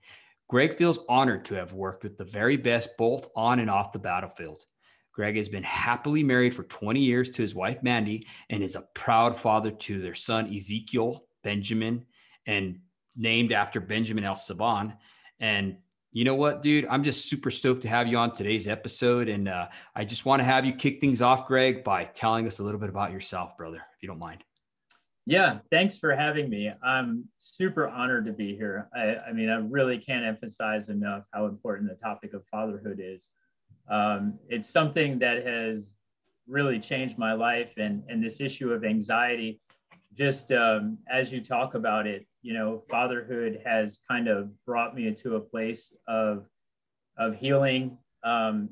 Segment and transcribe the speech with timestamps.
[0.48, 4.00] Greg feels honored to have worked with the very best both on and off the
[4.00, 4.66] battlefield.
[5.12, 8.88] Greg has been happily married for 20 years to his wife, Mandy, and is a
[8.94, 12.06] proud father to their son, Ezekiel Benjamin,
[12.46, 12.80] and
[13.16, 14.98] named after Benjamin L Sebban.
[15.40, 15.78] And
[16.16, 16.88] you know what, dude?
[16.90, 19.28] I'm just super stoked to have you on today's episode.
[19.28, 22.60] And uh, I just want to have you kick things off, Greg, by telling us
[22.60, 24.42] a little bit about yourself, brother, if you don't mind.
[25.26, 26.72] Yeah, thanks for having me.
[26.82, 28.88] I'm super honored to be here.
[28.96, 33.28] I, I mean, I really can't emphasize enough how important the topic of fatherhood is.
[33.92, 35.92] Um, it's something that has
[36.48, 39.60] really changed my life, and, and this issue of anxiety,
[40.18, 45.08] just um, as you talk about it, you know, fatherhood has kind of brought me
[45.08, 46.46] into a place of
[47.18, 48.70] of healing, um,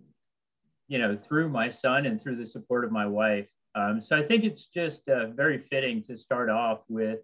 [0.87, 3.49] you know, through my son and through the support of my wife.
[3.73, 7.21] Um, so I think it's just uh, very fitting to start off with,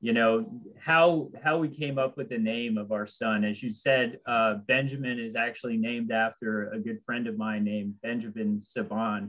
[0.00, 0.46] you know,
[0.80, 3.44] how how we came up with the name of our son.
[3.44, 7.96] As you said, uh, Benjamin is actually named after a good friend of mine named
[8.02, 9.28] Benjamin Sebban.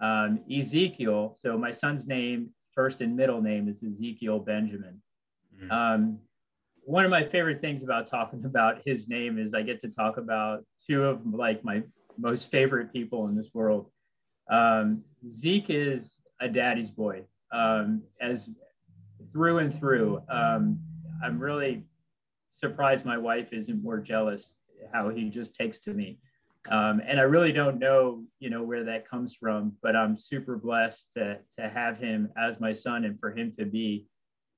[0.00, 5.02] Um, Ezekiel, so my son's name, first and middle name is Ezekiel Benjamin.
[5.62, 5.70] Mm-hmm.
[5.70, 6.18] Um,
[6.84, 10.16] one of my favorite things about talking about his name is I get to talk
[10.16, 11.82] about two of like my
[12.18, 13.90] most favorite people in this world.
[14.50, 18.48] Um, Zeke is a daddy's boy, um, as
[19.32, 20.20] through and through.
[20.28, 20.80] Um,
[21.24, 21.84] I'm really
[22.50, 24.54] surprised my wife isn't more jealous
[24.92, 26.18] how he just takes to me.
[26.70, 30.56] Um, and I really don't know, you know, where that comes from, but I'm super
[30.56, 34.06] blessed to, to have him as my son and for him to be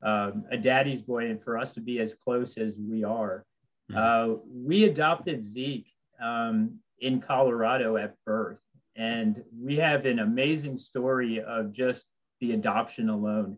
[0.04, 3.44] um, a daddy's boy and for us to be as close as we are.
[3.90, 4.32] Mm-hmm.
[4.32, 5.88] Uh, we adopted Zeke
[6.22, 8.60] um, in Colorado at birth.
[8.96, 12.06] And we have an amazing story of just
[12.40, 13.56] the adoption alone.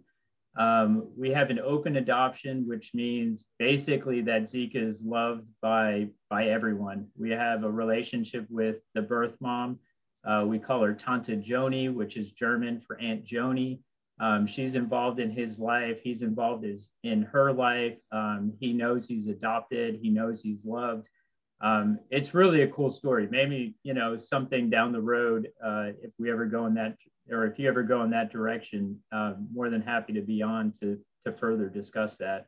[0.59, 6.47] Um, we have an open adoption, which means basically that Zeke is loved by, by
[6.49, 7.09] everyone.
[7.19, 9.81] We have a relationship with the birth mom.
[10.27, 13.81] Uh, we call her Tante Joni, which is German for Aunt Joni.
[14.19, 16.01] Um, she's involved in his life.
[16.03, 17.99] He's involved his, in her life.
[18.13, 19.99] Um, he knows he's adopted.
[20.01, 21.09] He knows he's loved.
[21.61, 23.29] Um, it's really a cool story.
[23.31, 26.97] Maybe you know something down the road uh, if we ever go in that,
[27.31, 28.99] or if you ever go in that direction.
[29.11, 32.47] Uh, more than happy to be on to to further discuss that.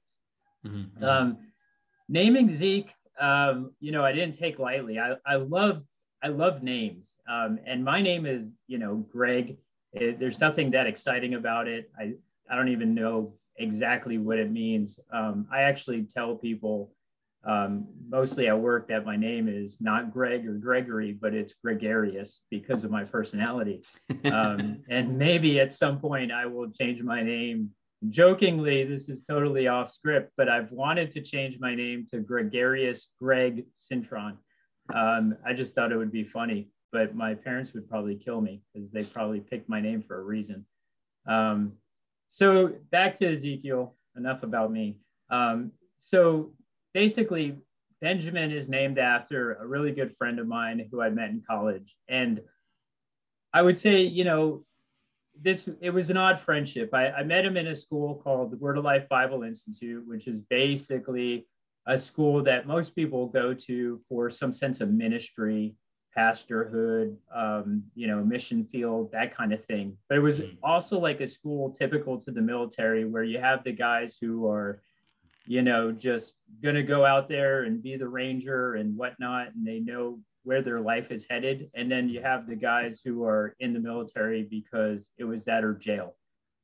[0.67, 1.03] Mm-hmm.
[1.03, 1.39] Um,
[2.09, 4.99] naming Zeke, um, you know, I didn't take lightly.
[4.99, 5.83] I, I love
[6.23, 9.57] I love names, um, and my name is you know Greg
[9.93, 11.91] it, there's nothing that exciting about it.
[11.99, 12.15] I,
[12.51, 14.99] I don't even know exactly what it means.
[15.13, 16.93] Um, I actually tell people
[17.45, 22.43] um, mostly at work that my name is not Greg or Gregory, but it's gregarious
[22.51, 23.83] because of my personality.
[24.25, 27.71] Um, and maybe at some point I will change my name.
[28.11, 33.09] Jokingly, this is totally off script, but I've wanted to change my name to Gregarious
[33.19, 34.37] Greg Cintron.
[34.95, 38.63] Um, I just thought it would be funny but my parents would probably kill me
[38.73, 40.65] because they probably picked my name for a reason.
[41.27, 41.73] Um,
[42.29, 44.99] so back to Ezekiel, enough about me.
[45.31, 46.53] Um, so
[46.95, 47.57] basically,
[48.01, 51.97] Benjamin is named after a really good friend of mine who I met in college.
[52.09, 52.41] And
[53.53, 54.65] I would say, you know,
[55.41, 56.91] this it was an odd friendship.
[56.93, 60.27] I, I met him in a school called the Word of Life Bible Institute, which
[60.27, 61.47] is basically
[61.87, 65.75] a school that most people go to for some sense of ministry,
[66.19, 69.97] pastorhood, um, you know, mission field, that kind of thing.
[70.09, 70.57] But it was mm.
[70.63, 74.83] also like a school typical to the military where you have the guys who are,
[75.47, 79.79] you know, just gonna go out there and be the ranger and whatnot, and they
[79.79, 81.71] know where their life is headed.
[81.75, 85.63] And then you have the guys who are in the military because it was that
[85.63, 86.17] or jail.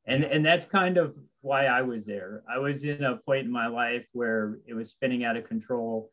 [0.06, 2.43] And, and that's kind of why I was there.
[2.49, 6.11] I was in a point in my life where it was spinning out of control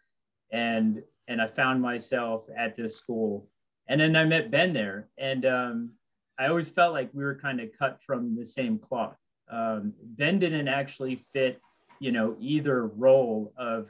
[0.51, 3.47] and and I found myself at this school.
[3.87, 5.07] And then I met Ben there.
[5.17, 5.91] And um,
[6.37, 9.15] I always felt like we were kind of cut from the same cloth.
[9.49, 11.61] Um, ben didn't actually fit,
[11.99, 13.89] you know, either role of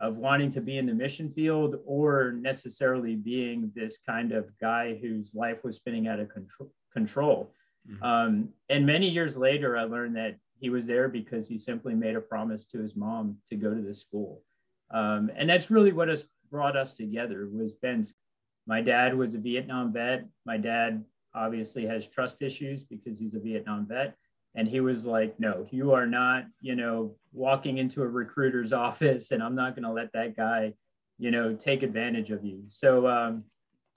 [0.00, 4.96] of wanting to be in the mission field or necessarily being this kind of guy
[5.02, 6.70] whose life was spinning out of control.
[6.92, 7.52] control.
[7.90, 8.04] Mm-hmm.
[8.04, 12.14] Um, and many years later, I learned that he was there because he simply made
[12.14, 14.42] a promise to his mom to go to the school.
[14.90, 18.14] Um, and that's really what has brought us together was Ben's.
[18.66, 20.26] My dad was a Vietnam vet.
[20.44, 21.04] My dad
[21.34, 24.16] obviously has trust issues because he's a Vietnam vet
[24.54, 29.30] and he was like no you are not you know walking into a recruiter's office
[29.30, 30.72] and i'm not going to let that guy
[31.18, 33.44] you know take advantage of you so um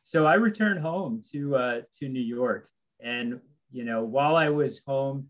[0.03, 2.69] so i returned home to uh to new york
[2.99, 3.39] and
[3.71, 5.27] you know while i was home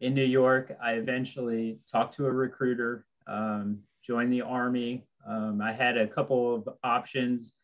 [0.00, 5.72] in new york i eventually talked to a recruiter um, joined the army um, i
[5.72, 7.54] had a couple of options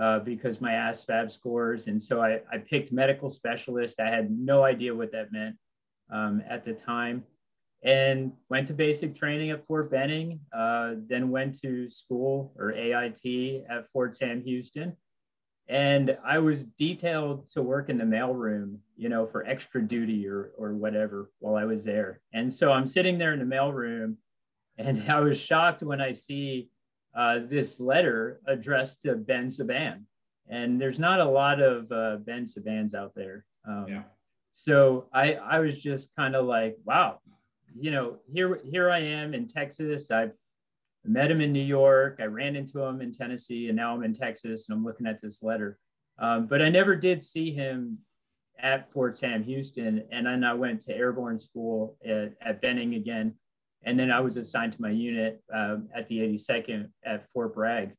[0.00, 1.86] uh, because my ASVAB scores.
[1.86, 4.00] And so I, I picked medical specialist.
[4.00, 5.56] I had no idea what that meant
[6.10, 7.24] um, at the time
[7.84, 13.64] and went to basic training at Fort Benning, uh, then went to school or AIT
[13.68, 14.96] at Fort Sam Houston.
[15.68, 20.52] And I was detailed to work in the mailroom, you know, for extra duty or,
[20.56, 22.20] or whatever while I was there.
[22.32, 24.16] And so I'm sitting there in the mailroom
[24.78, 26.70] and I was shocked when I see
[27.14, 30.02] uh, this letter addressed to Ben Sebban.
[30.48, 33.44] And there's not a lot of uh, Ben Sebbans out there.
[33.66, 34.02] Um, yeah
[34.52, 37.18] so I I was just kind of like, wow,
[37.74, 40.10] you know, here here I am in Texas.
[40.10, 40.30] I
[41.04, 42.18] met him in New York.
[42.20, 45.20] I ran into him in Tennessee, and now I'm in Texas, and I'm looking at
[45.20, 45.78] this letter.
[46.18, 47.98] Um, but I never did see him
[48.60, 53.34] at Fort Sam Houston, and then I went to airborne school at, at Benning again,
[53.84, 57.92] and then I was assigned to my unit um, at the 82nd at Fort Bragg,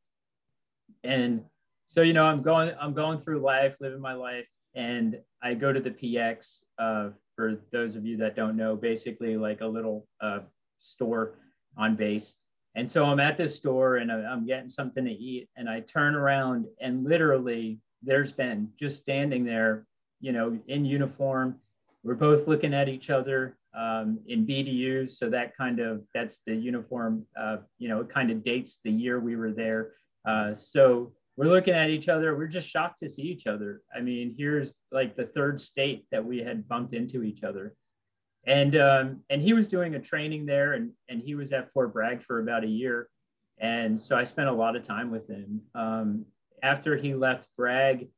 [1.03, 1.43] and
[1.85, 5.73] so you know I'm going I'm going through life, living my life, and I go
[5.73, 6.61] to the PX.
[6.77, 10.39] Uh, for those of you that don't know, basically like a little uh,
[10.79, 11.39] store
[11.77, 12.35] on base.
[12.75, 16.15] And so I'm at this store and I'm getting something to eat, and I turn
[16.15, 19.85] around and literally there's Ben just standing there,
[20.19, 21.55] you know, in uniform.
[22.03, 26.55] We're both looking at each other um, in BDUs, so that kind of that's the
[26.55, 27.25] uniform.
[27.37, 29.93] Uh, you know, it kind of dates the year we were there.
[30.25, 32.35] Uh, so we're looking at each other.
[32.35, 33.81] We're just shocked to see each other.
[33.95, 37.75] I mean, here's like the third state that we had bumped into each other.
[38.45, 41.93] And um, and he was doing a training there, and and he was at Fort
[41.93, 43.07] Bragg for about a year,
[43.57, 45.61] and so I spent a lot of time with him.
[45.73, 46.25] Um,
[46.61, 48.09] after he left Bragg,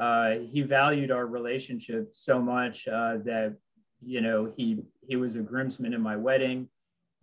[0.00, 3.56] uh, he valued our relationship so much uh, that
[4.04, 6.68] you know he he was a groomsman in my wedding.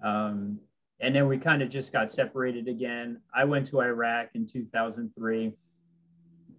[0.03, 0.59] Um,
[0.99, 3.21] and then we kind of just got separated again.
[3.33, 5.51] I went to Iraq in 2003,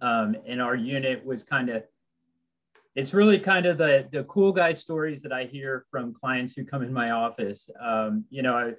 [0.00, 1.85] um, and our unit was kind of.
[2.95, 6.64] It's really kind of the the cool guy stories that I hear from clients who
[6.64, 7.71] come in my office.
[7.81, 8.73] Um, you know, I,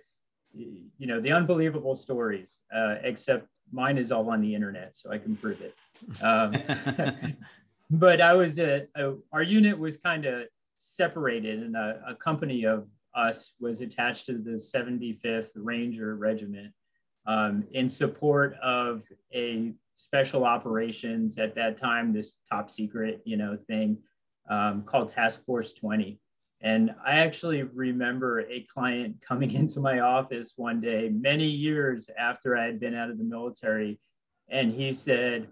[0.54, 2.60] you know the unbelievable stories.
[2.76, 5.74] Uh, except mine is all on the internet, so I can prove it.
[6.24, 7.36] Um,
[7.90, 10.44] but I was a, a, our unit was kind of
[10.84, 16.74] separated, and a, a company of us was attached to the 75th Ranger Regiment
[17.26, 23.58] um, in support of a special operations at that time, this top secret, you know,
[23.68, 23.98] thing
[24.50, 26.20] um, called Task Force 20.
[26.62, 32.58] And I actually remember a client coming into my office one day, many years after
[32.58, 34.00] I had been out of the military,
[34.50, 35.48] and he said,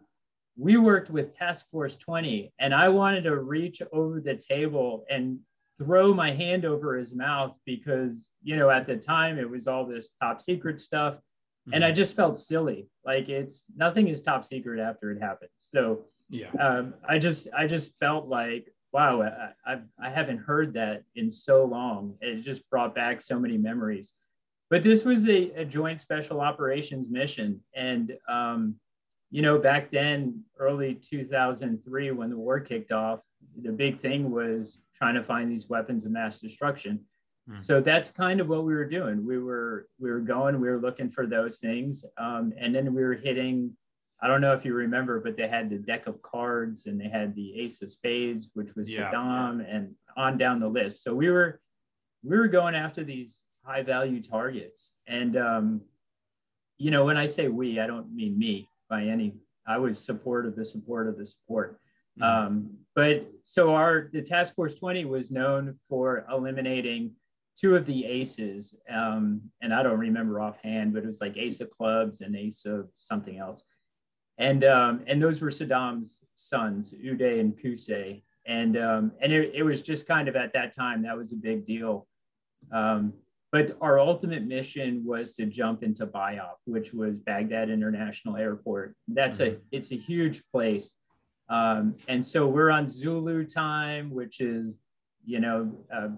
[0.58, 5.40] we worked with Task Force 20, and I wanted to reach over the table and
[5.82, 9.86] throw my hand over his mouth because you know at the time it was all
[9.86, 11.74] this top secret stuff mm-hmm.
[11.74, 11.96] and i mm-hmm.
[11.96, 16.94] just felt silly like it's nothing is top secret after it happens so yeah um,
[17.10, 21.66] i just i just felt like wow I, I, I haven't heard that in so
[21.66, 24.12] long it just brought back so many memories
[24.70, 28.76] but this was a, a joint special operations mission and um,
[29.32, 33.22] you know back then early 2003 when the war kicked off
[33.62, 37.00] the big thing was trying to find these weapons of mass destruction.
[37.50, 37.60] Hmm.
[37.60, 39.26] So that's kind of what we were doing.
[39.26, 43.04] We were we were going, we were looking for those things, um, and then we
[43.04, 43.76] were hitting.
[44.24, 47.10] I don't know if you remember, but they had the deck of cards and they
[47.10, 49.12] had the ace of spades, which was yeah.
[49.12, 51.04] Saddam, and on down the list.
[51.04, 51.60] So we were
[52.24, 55.82] we were going after these high value targets, and um,
[56.78, 59.34] you know when I say we, I don't mean me by any.
[59.66, 61.80] I was support of the support of the support.
[62.20, 62.24] Mm-hmm.
[62.24, 67.14] Um, but so our the task force 20 was known for eliminating
[67.58, 71.62] two of the aces, um, and I don't remember offhand, but it was like ace
[71.62, 73.64] of clubs and ace of something else.
[74.38, 78.24] And um, and those were Saddam's sons, Uday and Qusay.
[78.46, 81.38] And um, and it, it was just kind of at that time that was a
[81.38, 82.08] big deal.
[82.74, 83.14] Um,
[83.52, 88.96] but our ultimate mission was to jump into BIAP, which was Baghdad International Airport.
[89.08, 89.56] That's mm-hmm.
[89.56, 90.96] a it's a huge place.
[91.50, 94.78] Um, and so we're on Zulu time, which is,
[95.26, 96.10] you know, uh,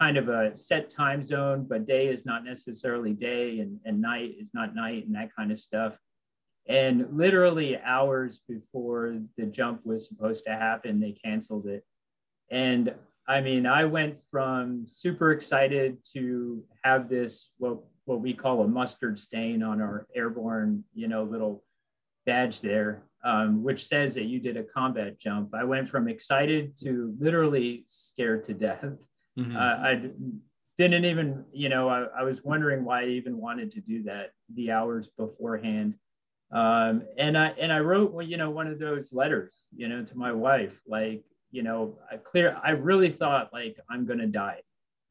[0.00, 4.34] kind of a set time zone, but day is not necessarily day and, and night
[4.40, 5.96] is not night and that kind of stuff.
[6.68, 11.84] And literally hours before the jump was supposed to happen, they canceled it.
[12.50, 12.94] And
[13.30, 18.66] I mean, I went from super excited to have this, what, what we call a
[18.66, 21.62] mustard stain on our airborne, you know, little
[22.26, 25.54] badge there, um, which says that you did a combat jump.
[25.54, 28.82] I went from excited to literally scared to death.
[29.38, 29.56] Mm-hmm.
[29.56, 30.10] Uh, I
[30.76, 34.30] didn't even, you know, I, I, was wondering why I even wanted to do that
[34.52, 35.94] the hours beforehand.
[36.50, 40.04] Um, and I and I wrote, well, you know, one of those letters, you know,
[40.04, 42.58] to my wife, like, you know, I clear.
[42.62, 44.60] I really thought like I'm gonna die,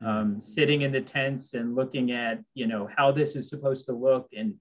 [0.04, 0.18] mm-hmm.
[0.18, 3.94] um, sitting in the tents and looking at, you know, how this is supposed to
[3.94, 4.56] look, and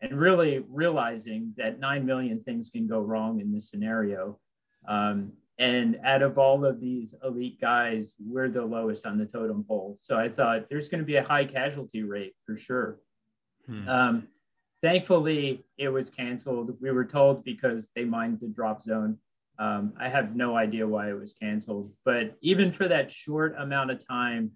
[0.00, 4.38] and really realizing that nine million things can go wrong in this scenario.
[4.86, 9.64] Um, and out of all of these elite guys, we're the lowest on the totem
[9.64, 9.96] pole.
[10.00, 12.98] So I thought there's going to be a high casualty rate for sure.
[13.66, 13.88] Hmm.
[13.88, 14.28] Um,
[14.82, 16.76] thankfully, it was canceled.
[16.80, 19.18] We were told because they mined the drop zone.
[19.58, 21.92] Um, I have no idea why it was canceled.
[22.04, 24.52] But even for that short amount of time,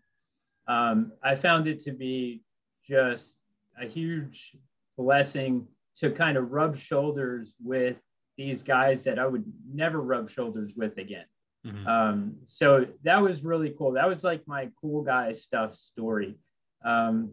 [0.68, 2.42] um, I found it to be
[2.86, 3.34] just
[3.80, 4.56] a huge
[4.98, 5.66] blessing
[5.96, 8.00] to kind of rub shoulders with
[8.36, 11.24] these guys that I would never rub shoulders with again.
[11.66, 11.86] Mm-hmm.
[11.86, 13.92] Um, so that was really cool.
[13.92, 16.36] That was like my cool guy stuff story.
[16.84, 17.32] Um,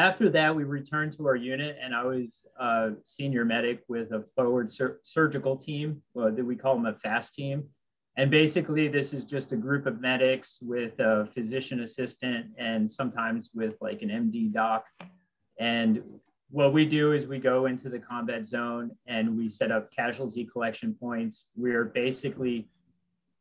[0.00, 4.24] after that, we returned to our unit, and I was a senior medic with a
[4.34, 6.02] forward sur- surgical team.
[6.14, 7.64] Well, we call them a fast team.
[8.16, 13.50] And basically, this is just a group of medics with a physician assistant and sometimes
[13.54, 14.84] with like an MD doc.
[15.58, 16.02] And
[16.50, 20.44] what we do is we go into the combat zone and we set up casualty
[20.44, 21.44] collection points.
[21.54, 22.68] We're basically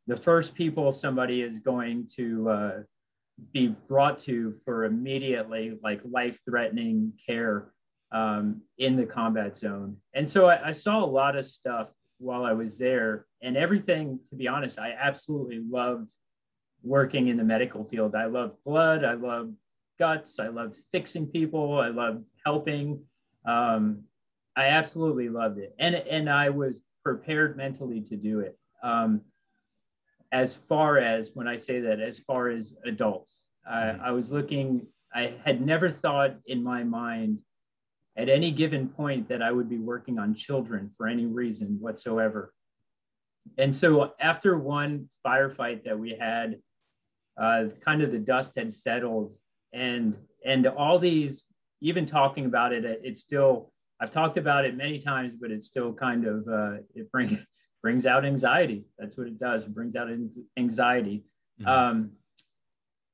[0.08, 2.72] the first people somebody is going to uh,
[3.52, 7.72] be brought to for immediately like life threatening care
[8.12, 9.98] um, in the combat zone.
[10.14, 14.20] And so I, I saw a lot of stuff while I was there, and everything,
[14.30, 16.14] to be honest, I absolutely loved
[16.84, 18.14] working in the medical field.
[18.16, 19.54] I loved blood, I loved
[20.00, 20.40] guts.
[20.40, 21.80] I loved fixing people.
[21.80, 23.04] I loved helping.
[23.46, 24.04] Um,
[24.56, 28.58] I absolutely loved it, and and I was prepared mentally to do it.
[28.82, 29.22] Um,
[30.32, 34.02] as far as when I say that, as far as adults, mm-hmm.
[34.02, 34.88] I was looking.
[35.14, 37.40] I had never thought in my mind
[38.16, 42.54] at any given point that I would be working on children for any reason whatsoever.
[43.58, 46.60] And so after one firefight that we had,
[47.40, 49.34] uh, kind of the dust had settled
[49.74, 51.46] and and all these
[51.82, 53.72] even talking about it it's still
[54.02, 57.38] i've talked about it many times but it's still kind of uh, it brings
[57.82, 60.08] brings out anxiety that's what it does it brings out
[60.58, 61.24] anxiety
[61.62, 61.68] mm-hmm.
[61.68, 62.12] um,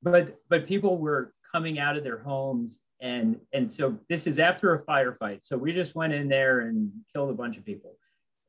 [0.02, 4.74] but but people were coming out of their homes and and so this is after
[4.74, 7.96] a firefight so we just went in there and killed a bunch of people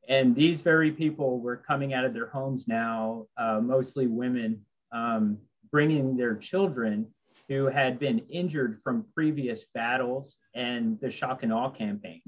[0.08, 4.60] and these very people were coming out of their homes now uh, mostly women
[4.92, 5.38] um,
[5.70, 7.06] bringing their children
[7.48, 12.22] who had been injured from previous battles and the shock and awe campaign.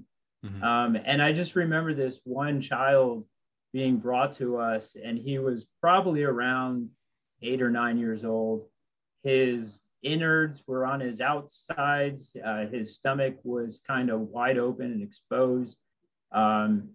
[0.45, 0.65] Mm-hmm.
[0.65, 3.27] Um, and I just remember this one child
[3.73, 6.91] being brought to us, and he was probably around
[7.43, 8.67] eight or nine years old.
[9.23, 15.03] His innards were on his outsides, uh, his stomach was kind of wide open and
[15.03, 15.79] exposed.
[16.33, 16.91] Um,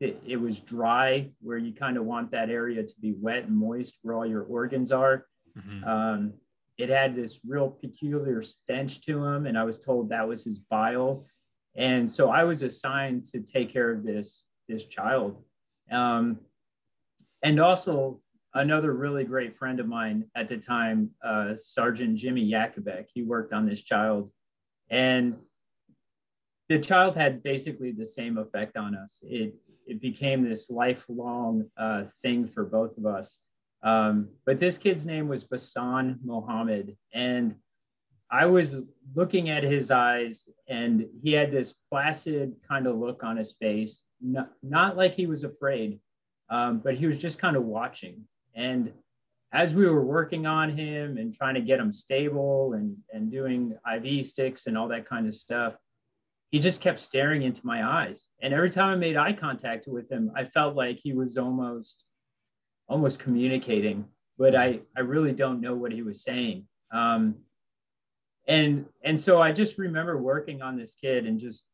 [0.00, 3.56] it, it was dry, where you kind of want that area to be wet and
[3.56, 5.26] moist where all your organs are.
[5.56, 5.84] Mm-hmm.
[5.84, 6.32] Um,
[6.76, 10.58] it had this real peculiar stench to him, and I was told that was his
[10.58, 11.26] bile.
[11.76, 15.42] And so I was assigned to take care of this this child.
[15.90, 16.38] Um,
[17.42, 18.20] and also,
[18.54, 23.06] another really great friend of mine at the time, uh, Sergeant Jimmy Yakubek.
[23.12, 24.30] He worked on this child,
[24.90, 25.36] and
[26.68, 29.20] the child had basically the same effect on us.
[29.22, 29.54] It
[29.86, 33.38] it became this lifelong uh, thing for both of us.
[33.82, 37.54] Um, but this kid's name was Basan Mohammed, and
[38.30, 38.76] I was
[39.14, 44.02] looking at his eyes, and he had this placid kind of look on his face,
[44.20, 46.00] not, not like he was afraid,
[46.50, 48.24] um, but he was just kind of watching.
[48.54, 48.92] And
[49.52, 53.76] as we were working on him and trying to get him stable and, and doing
[53.90, 55.74] IV sticks and all that kind of stuff,
[56.50, 58.28] he just kept staring into my eyes.
[58.42, 62.04] And every time I made eye contact with him, I felt like he was almost
[62.88, 64.06] almost communicating,
[64.38, 66.66] but I, I really don't know what he was saying.
[66.90, 67.36] Um,
[68.46, 71.64] and and so I just remember working on this kid and just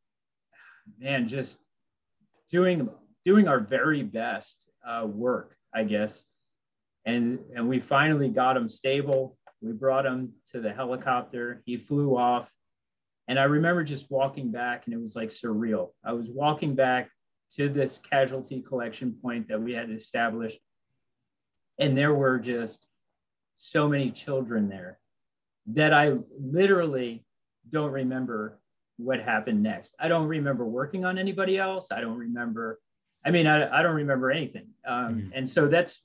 [0.99, 1.59] man, just
[2.51, 2.89] doing
[3.25, 6.23] doing our very best uh, work, I guess.
[7.07, 9.37] And and we finally got him stable.
[9.61, 11.63] We brought him to the helicopter.
[11.65, 12.51] He flew off.
[13.29, 15.91] And I remember just walking back and it was like surreal.
[16.05, 17.11] I was walking back
[17.57, 20.59] to this casualty collection point that we had established.
[21.79, 22.87] And there were just
[23.57, 24.99] so many children there
[25.69, 27.25] that I literally
[27.71, 28.61] don't remember
[28.97, 29.95] what happened next.
[29.99, 31.89] I don't remember working on anybody else.
[31.91, 32.79] I don't remember,
[33.25, 34.69] I mean, I, I don't remember anything.
[34.87, 35.29] Um, mm-hmm.
[35.35, 36.01] And so that's,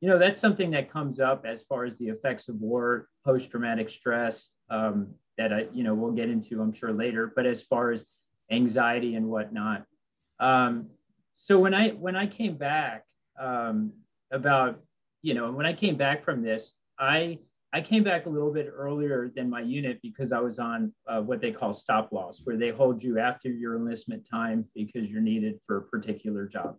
[0.00, 3.50] you know, that's something that comes up as far as the effects of war, post
[3.50, 7.32] traumatic stress um, that I, you know, we'll get into, I'm sure later.
[7.34, 8.04] But as far as
[8.50, 9.84] anxiety and whatnot,
[10.38, 10.90] um,
[11.34, 13.04] so when I when I came back
[13.40, 13.92] um,
[14.32, 14.80] about,
[15.22, 17.38] you know, when I came back from this, I
[17.72, 21.20] I came back a little bit earlier than my unit because I was on uh,
[21.20, 25.20] what they call stop loss, where they hold you after your enlistment time because you're
[25.20, 26.76] needed for a particular job.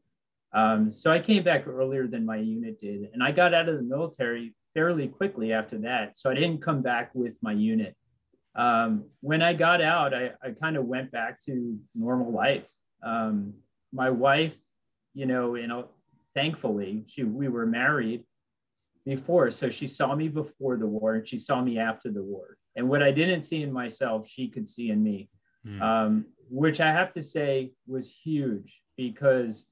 [0.51, 3.75] Um, so I came back earlier than my unit did, and I got out of
[3.75, 6.17] the military fairly quickly after that.
[6.17, 7.95] So I didn't come back with my unit.
[8.55, 12.67] Um, when I got out, I, I kind of went back to normal life.
[13.03, 13.53] Um,
[13.93, 14.55] my wife,
[15.13, 15.89] you know, you know,
[16.33, 18.23] thankfully, she we were married
[19.05, 19.51] before.
[19.51, 22.57] So she saw me before the war and she saw me after the war.
[22.75, 25.29] And what I didn't see in myself, she could see in me,
[25.65, 25.81] mm.
[25.81, 29.65] um, which I have to say was huge because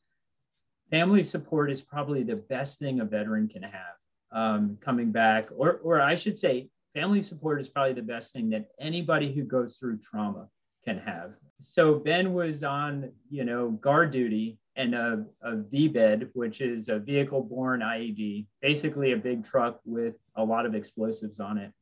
[0.89, 3.97] family support is probably the best thing a veteran can have
[4.31, 8.49] um, coming back, or, or I should say, family support is probably the best thing
[8.49, 10.47] that anybody who goes through trauma
[10.83, 11.33] can have.
[11.61, 16.99] So Ben was on, you know, guard duty and a, a VBED, which is a
[16.99, 21.73] vehicle borne IED, basically a big truck with a lot of explosives on it.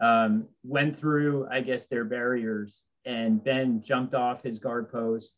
[0.00, 5.34] Um, went through, I guess, their barriers, and Ben jumped off his guard post,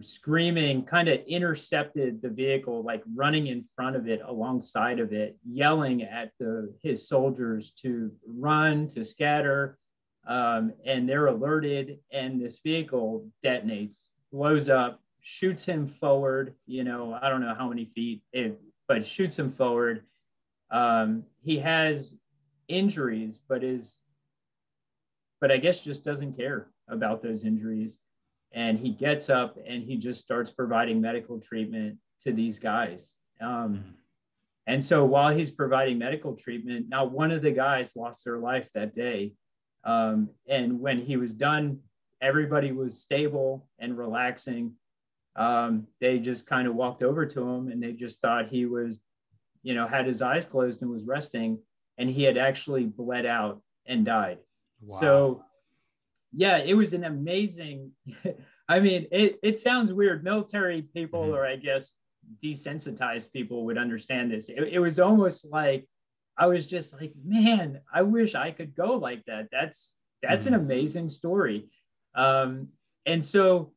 [0.00, 5.36] screaming, kind of intercepted the vehicle, like running in front of it, alongside of it,
[5.46, 9.78] yelling at the, his soldiers to run, to scatter.
[10.26, 16.54] Um, and they're alerted, and this vehicle detonates, blows up, shoots him forward.
[16.66, 20.04] You know, I don't know how many feet, it, but shoots him forward.
[20.70, 22.14] Um, he has
[22.68, 23.98] injuries, but is,
[25.40, 27.98] but I guess just doesn't care about those injuries.
[28.52, 33.12] And he gets up and he just starts providing medical treatment to these guys.
[33.40, 33.90] Um, mm-hmm.
[34.66, 38.68] and so while he's providing medical treatment, now one of the guys lost their life
[38.74, 39.34] that day.
[39.84, 41.78] Um, and when he was done,
[42.20, 44.74] everybody was stable and relaxing
[45.36, 48.98] um, they just kind of walked over to him and they just thought he was,
[49.62, 51.58] you know, had his eyes closed and was resting,
[51.98, 54.38] and he had actually bled out and died.
[54.80, 55.00] Wow.
[55.00, 55.44] So,
[56.32, 57.92] yeah, it was an amazing.
[58.68, 60.24] I mean, it, it sounds weird.
[60.24, 61.34] Military people, mm-hmm.
[61.34, 61.90] or I guess
[62.42, 64.48] desensitized people, would understand this.
[64.48, 65.86] It, it was almost like
[66.38, 69.48] I was just like, man, I wish I could go like that.
[69.52, 70.54] That's that's mm-hmm.
[70.54, 71.66] an amazing story.
[72.14, 72.68] Um,
[73.06, 73.72] and so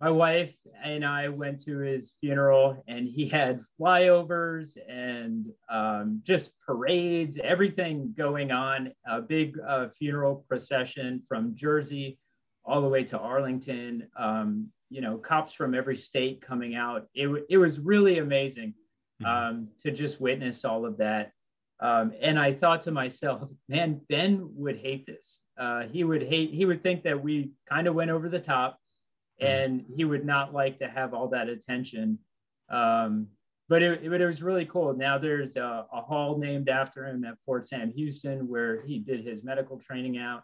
[0.00, 6.52] my wife and I went to his funeral, and he had flyovers and um, just
[6.66, 8.92] parades, everything going on.
[9.06, 12.18] A big uh, funeral procession from Jersey
[12.64, 14.08] all the way to Arlington.
[14.18, 17.06] Um, you know, cops from every state coming out.
[17.14, 18.74] It, it was really amazing
[19.22, 19.26] mm-hmm.
[19.26, 21.32] um, to just witness all of that.
[21.78, 25.42] Um, and I thought to myself, man, Ben would hate this.
[25.58, 28.78] Uh, he would hate, he would think that we kind of went over the top.
[29.40, 32.18] And he would not like to have all that attention.
[32.70, 33.28] Um,
[33.68, 34.94] but it, it, it, was really cool.
[34.94, 39.24] Now there's a, a, hall named after him at Fort Sam Houston where he did
[39.24, 40.42] his medical training out.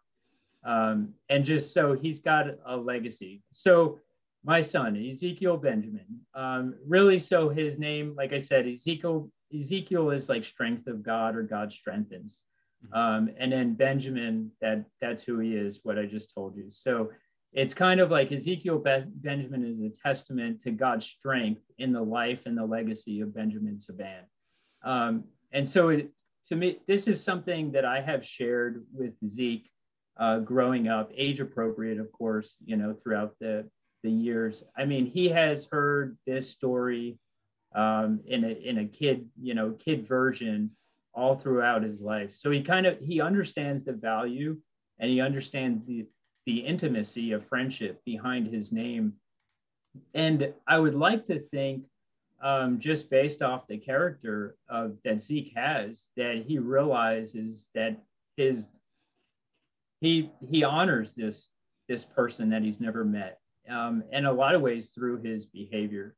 [0.65, 3.43] Um, and just so he's got a legacy.
[3.53, 4.01] So
[4.45, 10.29] my son, Ezekiel Benjamin, um, really, so his name, like I said, Ezekiel Ezekiel is
[10.29, 12.43] like strength of God or God strengthens.
[12.85, 12.99] Mm-hmm.
[12.99, 16.67] Um, and then Benjamin, that that's who he is, what I just told you.
[16.71, 17.11] So
[17.53, 22.03] it's kind of like Ezekiel Be- Benjamin is a testament to God's strength in the
[22.03, 24.25] life and the legacy of Benjamin Sebban.
[24.85, 26.11] Um, and so it,
[26.49, 29.71] to me, this is something that I have shared with Zeke
[30.19, 33.69] uh, growing up, age appropriate, of course, you know, throughout the,
[34.03, 34.63] the years.
[34.77, 37.19] I mean, he has heard this story
[37.75, 40.71] um, in a in a kid, you know, kid version
[41.13, 42.35] all throughout his life.
[42.35, 44.59] So he kind of he understands the value
[44.99, 46.07] and he understands the
[46.47, 49.15] the intimacy of friendship behind his name.
[50.15, 51.85] And I would like to think,
[52.43, 57.97] um, just based off the character of, that Zeke has, that he realizes that
[58.37, 58.63] his
[60.03, 61.49] he he honors this
[61.89, 66.15] this person that he's never met, um, in a lot of ways through his behavior.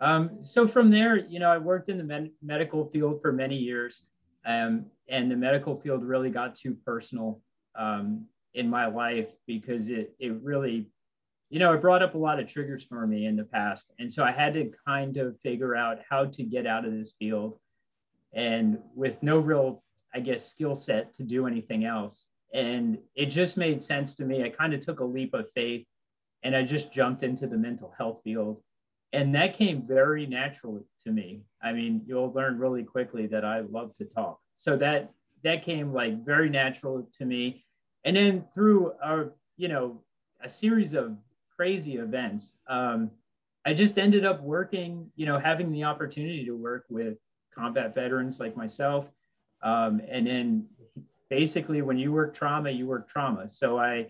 [0.00, 3.56] Um, so from there, you know, I worked in the med- medical field for many
[3.56, 4.02] years,
[4.44, 7.40] um, and the medical field really got too personal
[7.78, 10.86] um, in my life because it it really
[11.50, 13.86] you know it brought up a lot of triggers for me in the past.
[13.98, 17.14] And so i had to kind of figure out how to get out of this
[17.18, 17.58] field
[18.32, 19.82] and with no real
[20.14, 22.26] i guess skill set to do anything else.
[22.52, 24.42] And it just made sense to me.
[24.42, 25.86] I kind of took a leap of faith
[26.42, 28.62] and i just jumped into the mental health field.
[29.12, 31.42] And that came very naturally to me.
[31.62, 34.40] I mean you'll learn really quickly that i love to talk.
[34.56, 35.12] So that
[35.44, 37.64] that came like very natural to me
[38.04, 40.00] and then through our you know
[40.42, 41.16] a series of
[41.56, 43.10] crazy events um,
[43.66, 47.18] i just ended up working you know having the opportunity to work with
[47.54, 49.06] combat veterans like myself.
[49.62, 50.66] Um, and then
[51.28, 53.48] basically when you work trauma you work trauma.
[53.48, 54.06] So i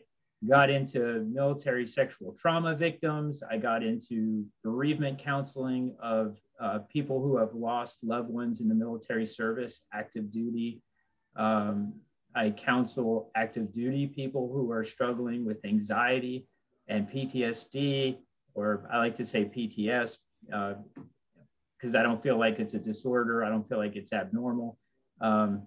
[0.48, 3.42] got into military sexual trauma victims.
[3.42, 8.74] I got into bereavement counseling of uh, people who have lost loved ones in the
[8.74, 10.80] military service active duty
[11.36, 11.92] um,
[12.34, 16.46] I counsel active duty people who are struggling with anxiety
[16.88, 18.18] and PTSD,
[18.54, 23.44] or I like to say PTS, because uh, I don't feel like it's a disorder.
[23.44, 24.78] I don't feel like it's abnormal.
[25.20, 25.62] Um,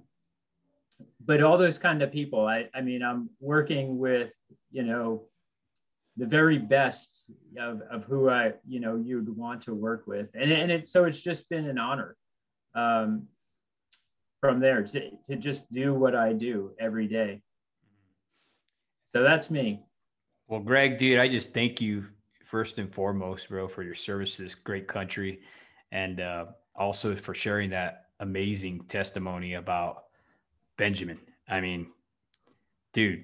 [1.25, 4.31] but all those kind of people, I, I mean, I'm working with,
[4.71, 5.23] you know,
[6.17, 10.29] the very best of, of who I, you know, you'd want to work with.
[10.35, 12.15] And, and it's, so it's just been an honor.
[12.75, 13.27] Um,
[14.43, 17.41] from there to, to just do what I do every day.
[19.05, 19.85] So that's me.
[20.49, 22.07] Well, Greg, dude, I just thank you
[22.43, 25.39] first and foremost, bro, for your service to this great country
[25.93, 30.03] and uh, also for sharing that amazing testimony about
[30.77, 31.19] Benjamin.
[31.47, 31.87] I mean,
[32.91, 33.23] dude,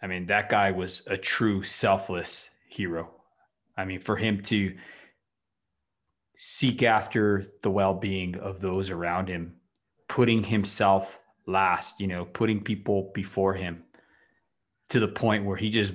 [0.00, 3.10] I mean, that guy was a true selfless hero.
[3.76, 4.76] I mean, for him to
[6.36, 9.56] seek after the well being of those around him
[10.12, 13.82] putting himself last, you know, putting people before him
[14.90, 15.94] to the point where he just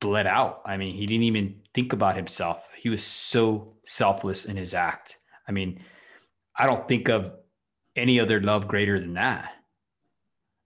[0.00, 0.62] bled out.
[0.64, 2.68] I mean, he didn't even think about himself.
[2.78, 5.18] He was so selfless in his act.
[5.48, 5.82] I mean,
[6.56, 7.34] I don't think of
[7.96, 9.50] any other love greater than that.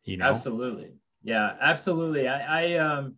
[0.02, 0.26] You know?
[0.26, 0.90] Absolutely.
[1.22, 2.28] Yeah, absolutely.
[2.28, 3.16] I, I um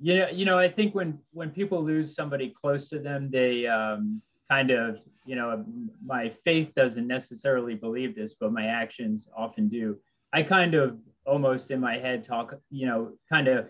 [0.00, 3.68] you know, you know, I think when when people lose somebody close to them, they
[3.68, 5.64] um kind of you know,
[6.04, 9.98] my faith doesn't necessarily believe this, but my actions often do.
[10.32, 13.66] I kind of almost in my head talk, you know, kind of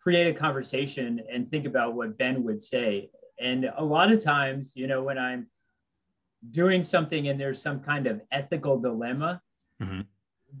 [0.00, 3.10] create a conversation and think about what Ben would say.
[3.40, 5.48] And a lot of times, you know, when I'm
[6.50, 9.40] doing something and there's some kind of ethical dilemma,
[9.82, 10.02] mm-hmm.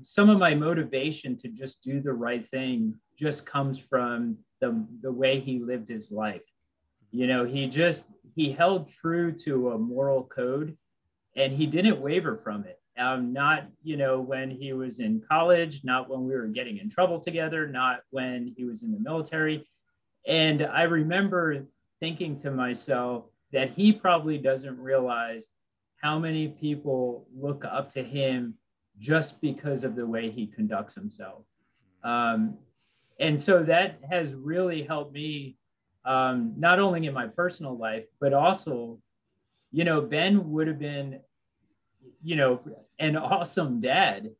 [0.00, 5.12] some of my motivation to just do the right thing just comes from the, the
[5.12, 6.42] way he lived his life
[7.10, 8.06] you know he just
[8.38, 10.76] he held true to a moral code
[11.34, 12.78] and he didn't waver from it.
[12.96, 16.88] Um, not you know when he was in college not when we were getting in
[16.88, 19.68] trouble together not when he was in the military.
[20.26, 21.66] And i remember
[22.00, 25.46] thinking to myself that he probably doesn't realize
[26.00, 28.54] how many people look up to him
[29.00, 31.42] just because of the way he conducts himself.
[32.04, 32.58] Um,
[33.18, 35.57] and so that has really helped me
[36.08, 38.98] um, not only in my personal life, but also,
[39.70, 41.20] you know, Ben would have been,
[42.22, 42.60] you know,
[42.98, 44.30] an awesome dad.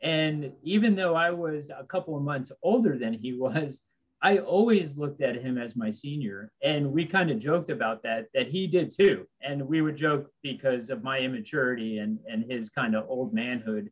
[0.00, 3.82] And even though I was a couple of months older than he was,
[4.22, 6.52] I always looked at him as my senior.
[6.62, 9.26] And we kind of joked about that, that he did too.
[9.42, 13.90] And we would joke because of my immaturity and, and his kind of old manhood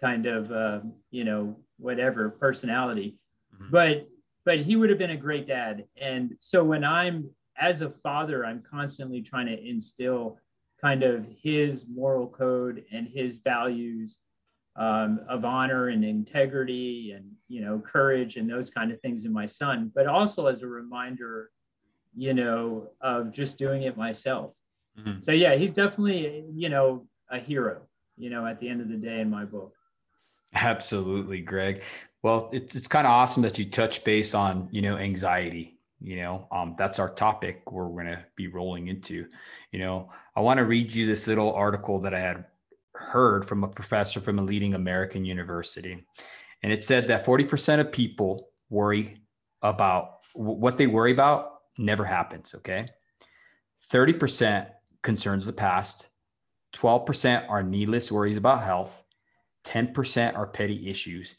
[0.00, 3.18] kind of, uh, you know, whatever personality.
[3.52, 3.70] Mm-hmm.
[3.72, 4.06] But
[4.46, 5.84] but he would have been a great dad.
[6.00, 7.28] And so when I'm
[7.58, 10.38] as a father, I'm constantly trying to instill
[10.80, 14.18] kind of his moral code and his values
[14.76, 19.32] um, of honor and integrity and you know courage and those kind of things in
[19.32, 21.50] my son but also as a reminder
[22.14, 24.52] you know of just doing it myself
[24.98, 25.18] mm-hmm.
[25.20, 27.80] so yeah he's definitely you know a hero
[28.18, 29.72] you know at the end of the day in my book
[30.54, 31.82] absolutely greg
[32.26, 36.16] well it, it's kind of awesome that you touch base on you know anxiety you
[36.16, 39.26] know um, that's our topic we're going to be rolling into
[39.72, 42.44] you know i want to read you this little article that i had
[42.98, 46.04] heard from a professor from a leading American university.
[46.62, 49.18] And it said that 40% of people worry
[49.62, 52.54] about what they worry about never happens.
[52.56, 52.88] Okay.
[53.90, 54.68] 30%
[55.02, 56.08] concerns the past,
[56.74, 59.04] 12% are needless worries about health,
[59.64, 61.36] 10% are petty issues,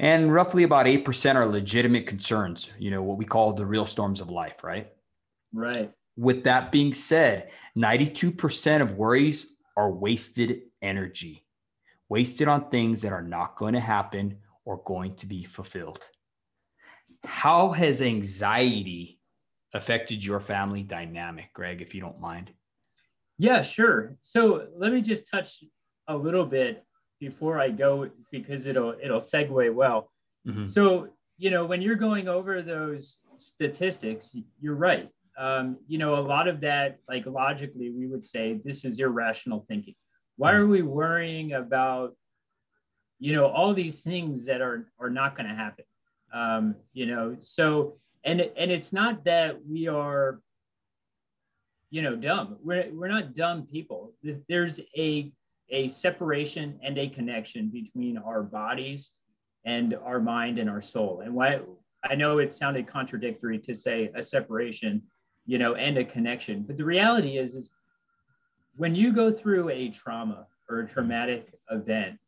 [0.00, 4.22] and roughly about 8% are legitimate concerns, you know, what we call the real storms
[4.22, 4.90] of life, right?
[5.52, 5.92] Right.
[6.16, 11.44] With that being said, 92% of worries are wasted energy,
[12.08, 16.08] wasted on things that are not going to happen or going to be fulfilled.
[17.22, 19.20] How has anxiety
[19.74, 22.50] affected your family dynamic, Greg, if you don't mind?
[23.36, 24.16] Yeah, sure.
[24.22, 25.62] So let me just touch
[26.08, 26.86] a little bit
[27.20, 30.10] before I go because it'll it'll segue well.
[30.46, 30.66] Mm-hmm.
[30.66, 35.08] So, you know, when you're going over those statistics, you're right.
[35.38, 39.64] Um, you know, a lot of that, like logically, we would say this is irrational
[39.68, 39.94] thinking.
[40.36, 42.16] Why are we worrying about,
[43.18, 45.84] you know, all these things that are are not going to happen?
[46.32, 50.40] Um, you know, so and and it's not that we are,
[51.90, 52.56] you know, dumb.
[52.64, 54.14] We're we're not dumb people.
[54.48, 55.32] There's a
[55.70, 59.12] a separation and a connection between our bodies
[59.64, 61.22] and our mind and our soul.
[61.24, 61.60] And why
[62.04, 65.02] I know it sounded contradictory to say a separation,
[65.46, 67.70] you know, and a connection, but the reality is is
[68.76, 72.18] when you go through a trauma or a traumatic event,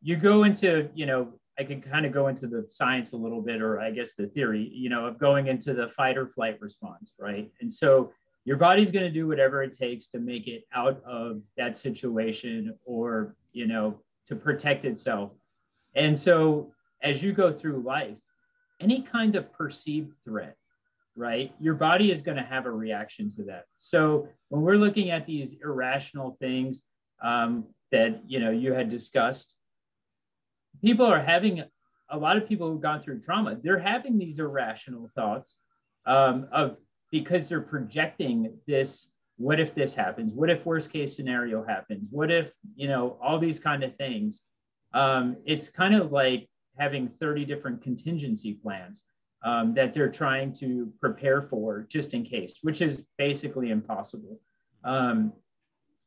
[0.00, 3.40] you go into, you know, I can kind of go into the science a little
[3.40, 6.60] bit, or I guess the theory, you know, of going into the fight or flight
[6.60, 7.50] response, right?
[7.60, 8.12] And so
[8.46, 12.78] your body's going to do whatever it takes to make it out of that situation
[12.84, 15.32] or, you know, to protect itself.
[15.96, 18.16] And so as you go through life,
[18.80, 20.56] any kind of perceived threat,
[21.16, 21.52] right?
[21.58, 23.64] Your body is going to have a reaction to that.
[23.76, 26.82] So when we're looking at these irrational things
[27.22, 29.56] um, that you know you had discussed,
[30.82, 31.64] people are having
[32.10, 33.56] a lot of people who've gone through trauma.
[33.60, 35.56] They're having these irrational thoughts
[36.06, 36.76] um, of
[37.10, 39.08] because they're projecting this.
[39.38, 40.32] What if this happens?
[40.32, 42.08] What if worst case scenario happens?
[42.10, 44.40] What if you know all these kind of things?
[44.94, 49.02] Um, it's kind of like having 30 different contingency plans
[49.44, 54.40] um, that they're trying to prepare for just in case, which is basically impossible.
[54.84, 55.32] Um,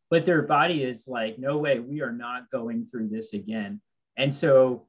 [0.09, 3.79] but their body is like, no way, we are not going through this again.
[4.17, 4.87] And so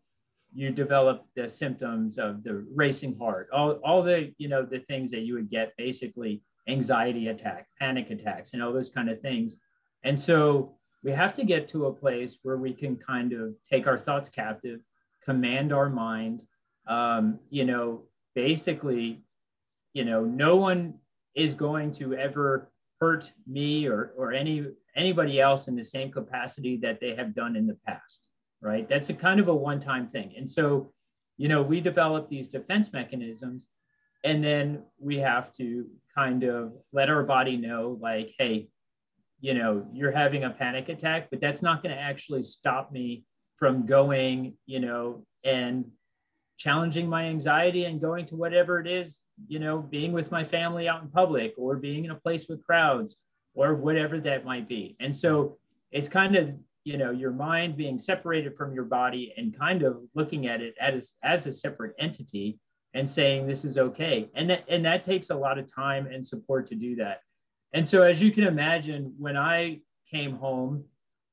[0.53, 5.11] you develop the symptoms of the racing heart, all, all the, you know, the things
[5.11, 9.59] that you would get basically anxiety attack, panic attacks, and all those kind of things.
[10.03, 13.87] And so we have to get to a place where we can kind of take
[13.87, 14.81] our thoughts captive,
[15.25, 16.45] command our mind,
[16.89, 19.23] um, you know, basically,
[19.93, 20.95] you know, no one
[21.35, 26.77] is going to ever hurt me or, or any anybody else in the same capacity
[26.77, 28.29] that they have done in the past,
[28.63, 28.89] right?
[28.89, 30.35] That's a kind of a one-time thing.
[30.37, 30.93] And so,
[31.37, 33.67] you know, we develop these defense mechanisms
[34.25, 38.69] and then we have to kind of let our body know like, hey,
[39.41, 43.25] you know, you're having a panic attack, but that's not going to actually stop me
[43.57, 45.87] from going, you know, and
[46.59, 50.87] challenging my anxiety and going to whatever it is, you know, being with my family
[50.87, 53.17] out in public or being in a place with crowds
[53.55, 54.95] or whatever that might be.
[55.01, 55.57] And so
[55.91, 56.51] it's kind of,
[56.85, 60.75] you know, your mind being separated from your body and kind of looking at it
[60.81, 62.59] as, as a separate entity
[62.95, 64.29] and saying this is okay.
[64.35, 67.21] And that, and that takes a lot of time and support to do that.
[67.73, 70.85] And so as you can imagine, when I came home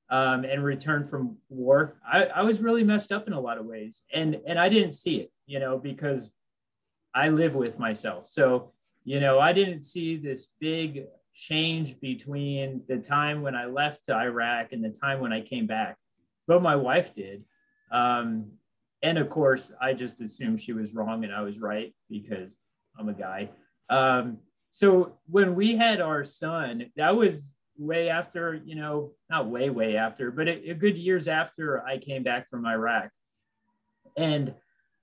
[0.09, 3.65] um, and returned from war, I, I was really messed up in a lot of
[3.65, 6.29] ways, and and I didn't see it, you know, because
[7.13, 8.29] I live with myself.
[8.29, 8.71] So
[9.03, 11.05] you know, I didn't see this big
[11.37, 15.67] change between the time when I left to Iraq and the time when I came
[15.67, 15.97] back,
[16.47, 17.43] but my wife did.
[17.91, 18.47] Um,
[19.03, 22.55] and of course, I just assumed she was wrong and I was right because
[22.97, 23.49] I'm a guy.
[23.89, 24.39] Um,
[24.71, 29.95] so when we had our son, that was way after, you know, not way, way
[29.95, 33.11] after, but a, a good years after I came back from Iraq.
[34.17, 34.55] And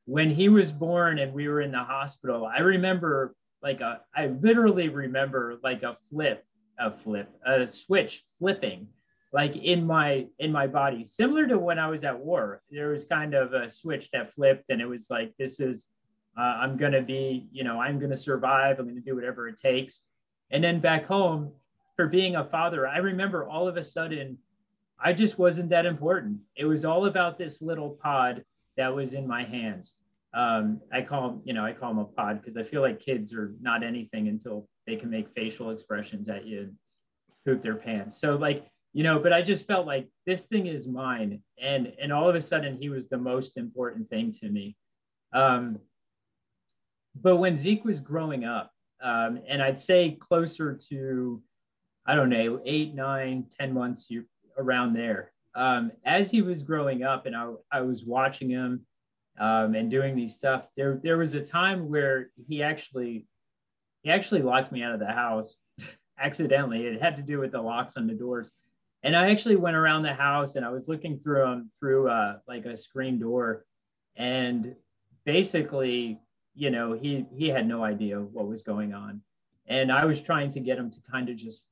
[0.07, 4.27] when he was born and we were in the hospital, I remember like a, I
[4.27, 6.45] literally remember like a flip
[6.79, 8.89] a flip, a switch flipping
[9.33, 11.05] like in my in my body.
[11.05, 14.65] Similar to when i was at war there was kind of a switch that flipped
[14.69, 15.89] and it was like this is
[16.39, 19.15] uh, i'm going to be you know i'm going to survive i'm going to do
[19.15, 20.03] whatever it takes.
[20.51, 21.53] And then back home
[21.97, 24.39] for being a father i remember all of a sudden
[25.03, 26.39] i just wasn't that important.
[26.57, 28.45] It was all about this little pod
[28.77, 29.97] that was in my hands
[30.35, 33.33] um, i call you know i call them a pod because i feel like kids
[33.33, 36.75] are not anything until they can make facial expressions at you and
[37.45, 38.21] poop their pants.
[38.21, 41.43] So like you know but i just felt like this thing is mine.
[41.61, 44.77] And and all of a sudden he was the most important thing to me.
[45.33, 45.79] Um
[47.21, 51.41] but when zeke was growing up um and i'd say closer to
[52.07, 54.11] i don't know eight nine ten months
[54.59, 58.85] around there um as he was growing up and i, I was watching him
[59.39, 60.69] um and doing these stuff.
[60.77, 63.27] There there was a time where he actually
[64.03, 65.57] he actually locked me out of the house
[66.19, 66.87] accidentally.
[66.87, 68.51] It had to do with the locks on the doors.
[69.03, 72.39] And I actually went around the house and I was looking through them through uh,
[72.49, 73.67] like a screen door,
[74.17, 74.75] and
[75.27, 76.21] basically,
[76.55, 79.21] you know, he he had no idea what was going on,
[79.67, 81.67] and I was trying to get him to kind of just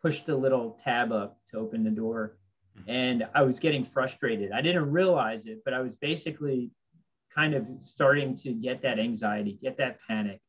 [0.00, 2.38] push the little tab up to open the door,
[2.78, 2.90] mm-hmm.
[2.90, 4.52] and I was getting frustrated.
[4.52, 6.70] I didn't realize it, but I was basically
[7.34, 10.40] kind of starting to get that anxiety, get that panic,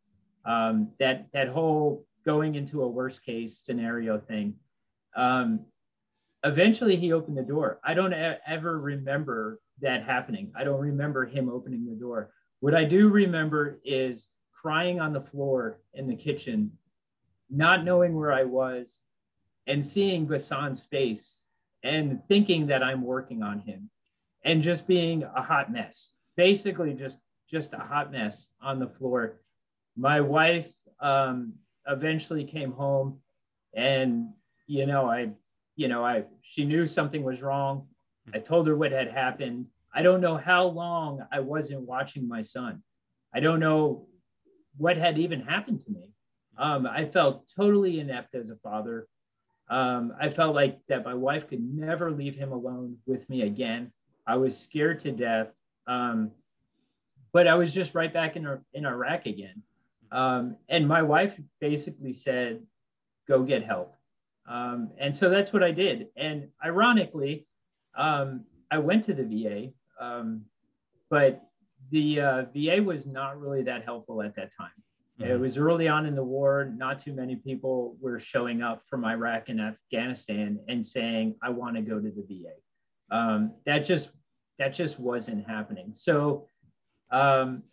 [0.46, 4.56] um, that that whole going into a worst case scenario thing.
[5.16, 5.66] Um,
[6.44, 7.80] eventually he opened the door.
[7.84, 10.52] I don't e- ever remember that happening.
[10.56, 12.32] I don't remember him opening the door.
[12.60, 16.72] What I do remember is crying on the floor in the kitchen,
[17.50, 19.02] not knowing where I was,
[19.68, 21.44] and seeing Basan's face
[21.84, 23.90] and thinking that I'm working on him
[24.44, 26.12] and just being a hot mess.
[26.40, 27.20] Basically, just
[27.52, 29.42] just a hot mess on the floor.
[29.98, 30.72] My wife
[31.02, 33.20] um, eventually came home,
[33.74, 34.30] and
[34.66, 35.32] you know, I
[35.76, 37.88] you know, I she knew something was wrong.
[38.34, 39.66] I told her what had happened.
[39.94, 42.84] I don't know how long I wasn't watching my son.
[43.34, 44.08] I don't know
[44.78, 46.14] what had even happened to me.
[46.58, 49.10] Um, I felt totally inept as a father.
[49.70, 53.92] Um, I felt like that my wife could never leave him alone with me again.
[54.26, 55.50] I was scared to death.
[55.88, 56.32] Um,
[57.32, 59.64] but I was just right back in, in Iraq again.
[60.12, 62.64] Um, and my wife basically said,
[63.28, 63.96] go get help.
[64.48, 66.08] Um, and so that's what I did.
[66.18, 67.46] And ironically,
[67.96, 69.70] um, I went to the VA,
[70.04, 70.46] um,
[71.10, 71.44] but
[71.92, 74.70] the uh, VA was not really that helpful at that time.
[75.20, 75.32] Mm-hmm.
[75.32, 76.72] It was early on in the war.
[76.76, 81.76] Not too many people were showing up from Iraq and Afghanistan and saying, "I want
[81.76, 84.12] to go to the VA." Um, that just
[84.60, 85.94] that just wasn't happening.
[85.96, 86.46] So,
[87.12, 87.64] um,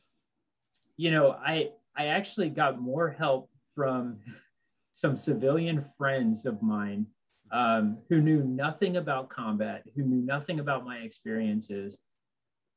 [0.96, 4.18] you know, I I actually got more help from
[4.92, 7.06] some civilian friends of mine
[7.52, 11.98] um, who knew nothing about combat, who knew nothing about my experiences,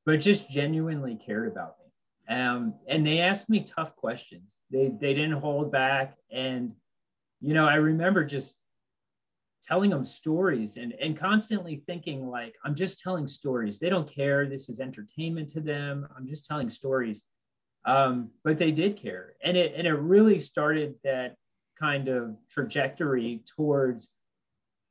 [0.06, 2.36] but just genuinely cared about me.
[2.36, 4.54] Um, and they asked me tough questions.
[4.70, 6.16] They, they didn't hold back.
[6.32, 6.74] And,
[7.42, 8.58] you know, I remember just
[9.70, 13.78] telling them stories and, and constantly thinking like, I'm just telling stories.
[13.78, 14.48] They don't care.
[14.48, 16.08] This is entertainment to them.
[16.18, 17.22] I'm just telling stories.
[17.86, 19.36] Um, but they did care.
[19.44, 21.36] And it, and it really started that
[21.80, 24.10] kind of trajectory towards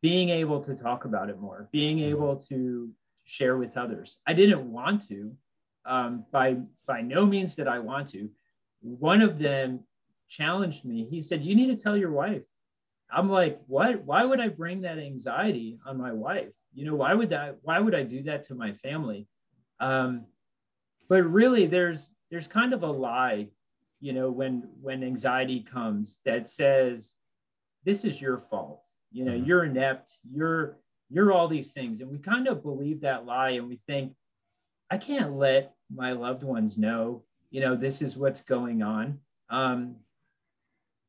[0.01, 2.11] being able to talk about it more, being mm-hmm.
[2.11, 2.91] able to
[3.25, 4.17] share with others.
[4.29, 5.33] I didn't want to,
[5.85, 8.31] um, by by no means did I want to.
[8.81, 9.81] One of them
[10.29, 11.07] challenged me.
[11.11, 12.43] He said, "You need to tell your wife."
[13.11, 14.05] I'm like, "What?
[14.05, 16.53] Why would I bring that anxiety on my wife?
[16.75, 17.59] You know, why would that?
[17.63, 19.27] Why would I do that to my family?"
[19.81, 20.27] Um,
[21.09, 23.49] but really, there's there's kind of a lie
[24.01, 27.15] you know when when anxiety comes that says
[27.85, 29.45] this is your fault you know mm-hmm.
[29.45, 30.79] you're inept you're
[31.11, 34.13] you're all these things and we kind of believe that lie and we think
[34.91, 39.19] i can't let my loved ones know you know this is what's going on
[39.51, 39.97] um,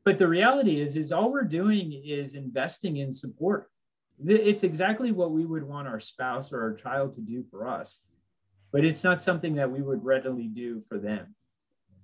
[0.05, 3.69] but the reality is is all we're doing is investing in support
[4.25, 7.99] it's exactly what we would want our spouse or our child to do for us
[8.71, 11.35] but it's not something that we would readily do for them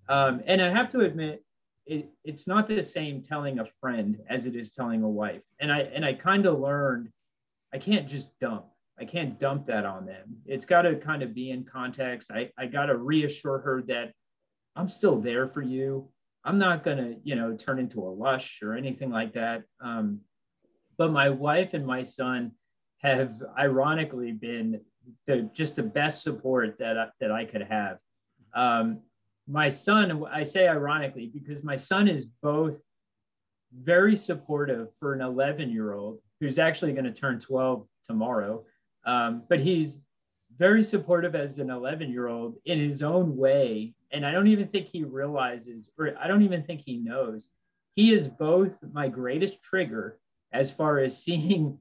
[0.07, 1.43] um, and I have to admit,
[1.85, 5.41] it, it's not the same telling a friend as it is telling a wife.
[5.59, 7.09] And I and I kind of learned
[7.73, 8.65] I can't just dump.
[8.99, 10.37] I can't dump that on them.
[10.45, 12.31] It's got to kind of be in context.
[12.31, 14.13] I, I got to reassure her that
[14.75, 16.09] I'm still there for you.
[16.45, 19.63] I'm not going to, you know, turn into a lush or anything like that.
[19.81, 20.21] Um,
[20.97, 22.51] but my wife and my son
[22.99, 24.81] have ironically been
[25.25, 27.97] the, just the best support that I, that I could have.
[28.53, 29.01] Um,
[29.47, 32.79] my son, I say ironically because my son is both
[33.73, 38.63] very supportive for an 11 year old who's actually going to turn 12 tomorrow.
[39.05, 39.99] Um, but he's
[40.57, 43.93] very supportive as an 11 year old in his own way.
[44.11, 47.49] And I don't even think he realizes, or I don't even think he knows.
[47.95, 50.19] He is both my greatest trigger
[50.53, 51.77] as far as seeing,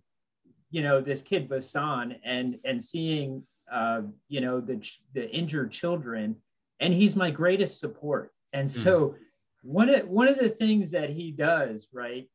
[0.70, 6.37] you know, this kid Basan and and seeing, uh, you know, the the injured children,
[6.81, 8.33] and he's my greatest support.
[8.53, 8.81] And hmm.
[8.81, 9.14] so, mm.
[9.62, 12.29] one of one of the things that he does, right,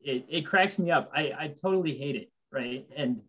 [0.00, 1.10] it, it cracks me up.
[1.14, 3.20] I I totally hate it, right, and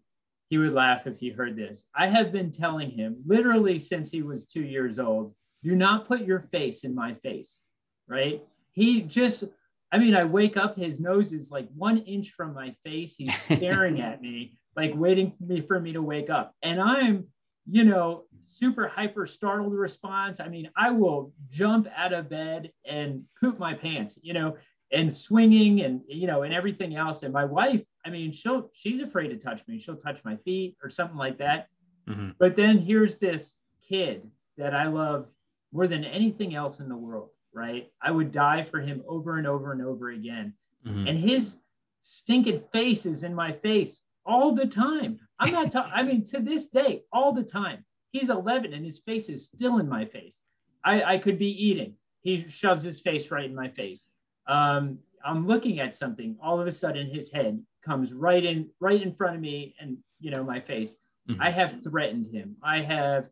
[0.49, 1.85] he would laugh if he heard this.
[1.95, 5.33] I have been telling him literally since he was two years old
[5.63, 7.61] do not put your face in my face,
[8.07, 8.41] right?
[8.71, 9.43] He just,
[9.91, 13.15] I mean, I wake up, his nose is like one inch from my face.
[13.17, 16.53] He's staring at me, like waiting for me, for me to wake up.
[16.61, 17.27] And I'm,
[17.69, 20.39] you know, super hyper startled response.
[20.39, 24.55] I mean, I will jump out of bed and poop my pants, you know,
[24.91, 27.23] and swinging and, you know, and everything else.
[27.23, 29.79] And my wife, I mean, she'll, she's afraid to touch me.
[29.79, 31.67] She'll touch my feet or something like that.
[32.09, 32.31] Mm-hmm.
[32.39, 33.55] But then here's this
[33.87, 35.27] kid that I love
[35.71, 37.91] more than anything else in the world, right?
[38.01, 40.53] I would die for him over and over and over again.
[40.85, 41.07] Mm-hmm.
[41.07, 41.57] And his
[42.01, 45.19] stinking face is in my face all the time.
[45.39, 47.85] I'm not talking, I mean, to this day, all the time.
[48.11, 50.41] He's 11 and his face is still in my face.
[50.83, 51.95] I, I could be eating.
[52.21, 54.09] He shoves his face right in my face.
[54.49, 56.35] Um, I'm looking at something.
[56.41, 59.97] All of a sudden, his head comes right in, right in front of me, and
[60.19, 60.95] you know my face.
[61.29, 61.41] Mm-hmm.
[61.41, 62.57] I have threatened him.
[62.61, 63.29] I have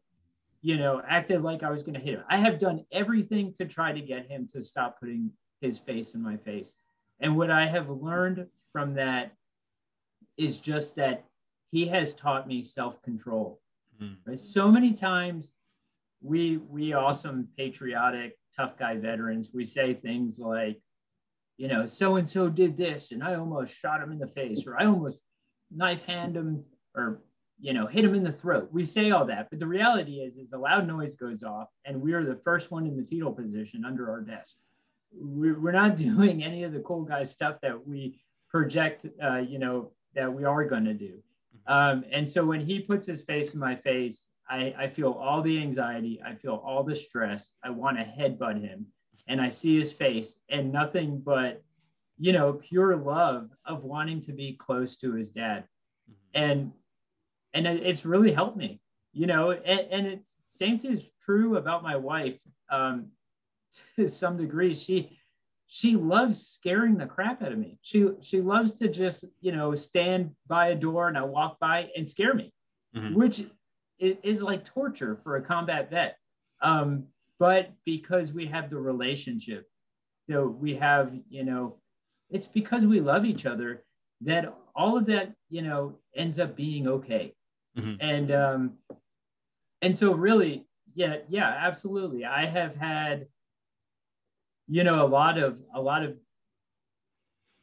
[0.61, 2.23] you know, acted like I was going to hit him.
[2.29, 6.21] I have done everything to try to get him to stop putting his face in
[6.21, 6.73] my face.
[7.19, 9.33] And what I have learned from that
[10.37, 11.25] is just that
[11.71, 13.59] he has taught me self-control.
[14.01, 14.17] Mm.
[14.25, 14.39] Right?
[14.39, 15.51] So many times
[16.21, 20.81] we we awesome patriotic tough guy veterans we say things like
[21.57, 24.65] you know so and so did this and I almost shot him in the face
[24.65, 25.19] or I almost
[25.71, 26.63] knife hand him
[26.95, 27.21] or
[27.59, 28.69] you know, hit him in the throat.
[28.71, 32.01] We say all that, but the reality is, is a loud noise goes off, and
[32.01, 34.57] we're the first one in the fetal position under our desk.
[35.11, 39.91] We're not doing any of the cool guy stuff that we project, uh, you know,
[40.13, 41.19] that we are going to do.
[41.65, 45.41] Um, and so when he puts his face in my face, I, I feel all
[45.41, 47.49] the anxiety, I feel all the stress.
[47.63, 48.85] I want to headbutt him,
[49.27, 51.61] and I see his face, and nothing but,
[52.17, 55.65] you know, pure love of wanting to be close to his dad.
[56.33, 56.71] And
[57.53, 58.79] and it's really helped me
[59.13, 63.07] you know and, and it's same is true about my wife um,
[63.95, 65.17] to some degree she
[65.69, 69.75] she loves scaring the crap out of me she she loves to just you know
[69.75, 72.53] stand by a door and i walk by and scare me
[72.95, 73.15] mm-hmm.
[73.15, 73.45] which
[73.99, 76.17] is like torture for a combat vet
[76.61, 77.05] um,
[77.39, 79.67] but because we have the relationship
[80.27, 81.77] that we have you know
[82.29, 83.83] it's because we love each other
[84.21, 87.33] that all of that you know ends up being okay
[87.77, 87.95] Mm-hmm.
[87.99, 88.73] And um,
[89.81, 90.65] and so really,
[90.95, 92.25] yeah, yeah, absolutely.
[92.25, 93.27] I have had,
[94.67, 96.15] you know, a lot of a lot of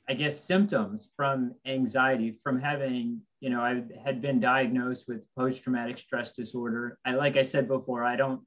[0.09, 5.99] I guess symptoms from anxiety from having, you know, I had been diagnosed with post-traumatic
[5.99, 6.99] stress disorder.
[7.05, 8.43] I like I said before, I don't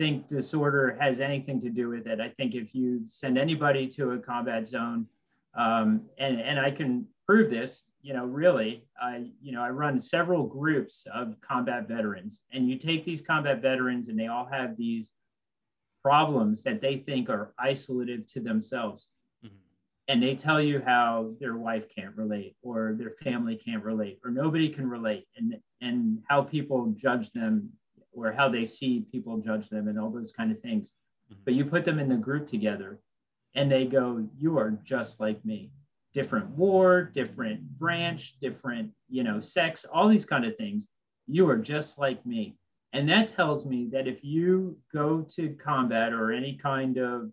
[0.00, 2.20] think disorder has anything to do with it.
[2.20, 5.06] I think if you send anybody to a combat zone,
[5.54, 10.00] um, and and I can prove this, you know, really, I, you know, I run
[10.00, 14.78] several groups of combat veterans, and you take these combat veterans, and they all have
[14.78, 15.12] these
[16.02, 19.10] problems that they think are isolative to themselves.
[19.44, 19.54] Mm-hmm.
[20.08, 24.30] And they tell you how their wife can't relate, or their family can't relate, or
[24.30, 27.68] nobody can relate, and and how people judge them,
[28.24, 30.94] or how they see people judge them, and all those kind of things.
[31.30, 31.42] Mm-hmm.
[31.44, 32.98] But you put them in the group together,
[33.54, 35.70] and they go, "You are just like me."
[36.12, 40.86] different war, different branch, different, you know, sex, all these kind of things.
[41.26, 42.56] You are just like me.
[42.92, 47.30] And that tells me that if you go to combat or any kind of,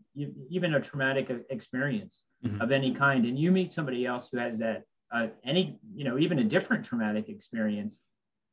[0.50, 2.62] even a traumatic experience mm-hmm.
[2.62, 6.20] of any kind, and you meet somebody else who has that, uh, any, you know,
[6.20, 8.00] even a different traumatic experience,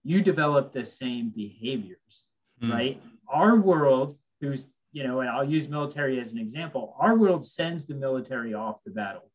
[0.04, 2.26] you develop the same behaviors,
[2.62, 2.72] mm-hmm.
[2.72, 3.02] right?
[3.28, 7.86] Our world, who's, you know, and I'll use military as an example, our world sends
[7.86, 9.30] the military off to battle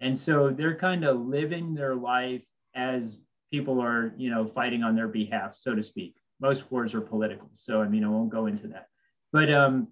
[0.00, 2.44] and so they're kind of living their life
[2.74, 3.18] as
[3.50, 6.14] people are, you know, fighting on their behalf, so to speak.
[6.40, 7.48] Most wars are political.
[7.52, 8.86] So, I mean, I won't go into that.
[9.32, 9.88] But um,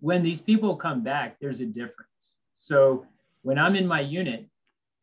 [0.00, 2.34] when these people come back, there's a difference.
[2.58, 3.06] So
[3.42, 4.46] when I'm in my unit,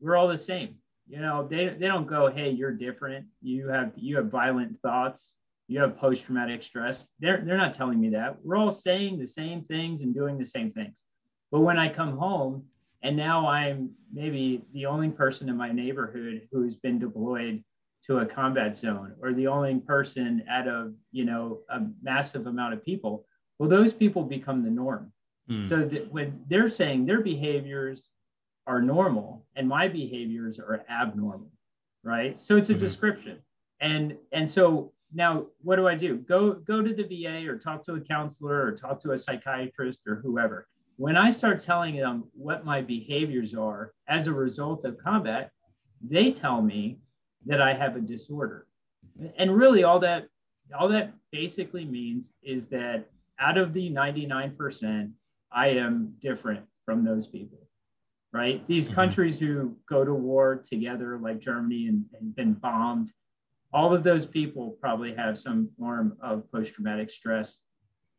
[0.02, 0.76] we're all the same.
[1.10, 3.28] You know, they, they don't go, hey, you're different.
[3.42, 5.34] You have you have violent thoughts.
[5.70, 7.06] You have post-traumatic stress.
[7.20, 8.38] They're, they're not telling me that.
[8.42, 11.04] We're all saying the same things and doing the same things.
[11.52, 12.64] But when I come home
[13.02, 17.64] and now I'm maybe the only person in my neighborhood who's been deployed
[18.06, 22.74] to a combat zone or the only person out of, you know, a massive amount
[22.74, 23.26] of people.
[23.60, 25.12] Well, those people become the norm.
[25.50, 25.68] Mm.
[25.68, 28.10] So that when they're saying their behaviors
[28.68, 31.50] are normal and my behaviors are abnormal,
[32.04, 32.40] right?
[32.40, 32.80] So it's a mm-hmm.
[32.80, 33.40] description.
[33.80, 36.18] And and so now what do I do?
[36.18, 40.02] Go go to the VA or talk to a counselor or talk to a psychiatrist
[40.06, 40.68] or whoever.
[40.98, 45.52] When I start telling them what my behaviors are as a result of combat,
[46.02, 47.00] they tell me
[47.46, 48.68] that I have a disorder.
[49.38, 50.28] And really all that
[50.78, 53.10] all that basically means is that
[53.40, 55.12] out of the 99%,
[55.52, 57.67] I am different from those people.
[58.34, 58.66] Right?
[58.68, 58.96] These mm-hmm.
[58.96, 63.10] countries who go to war together, like Germany and, and been bombed,
[63.74, 67.60] all of those people probably have some form of post-traumatic stress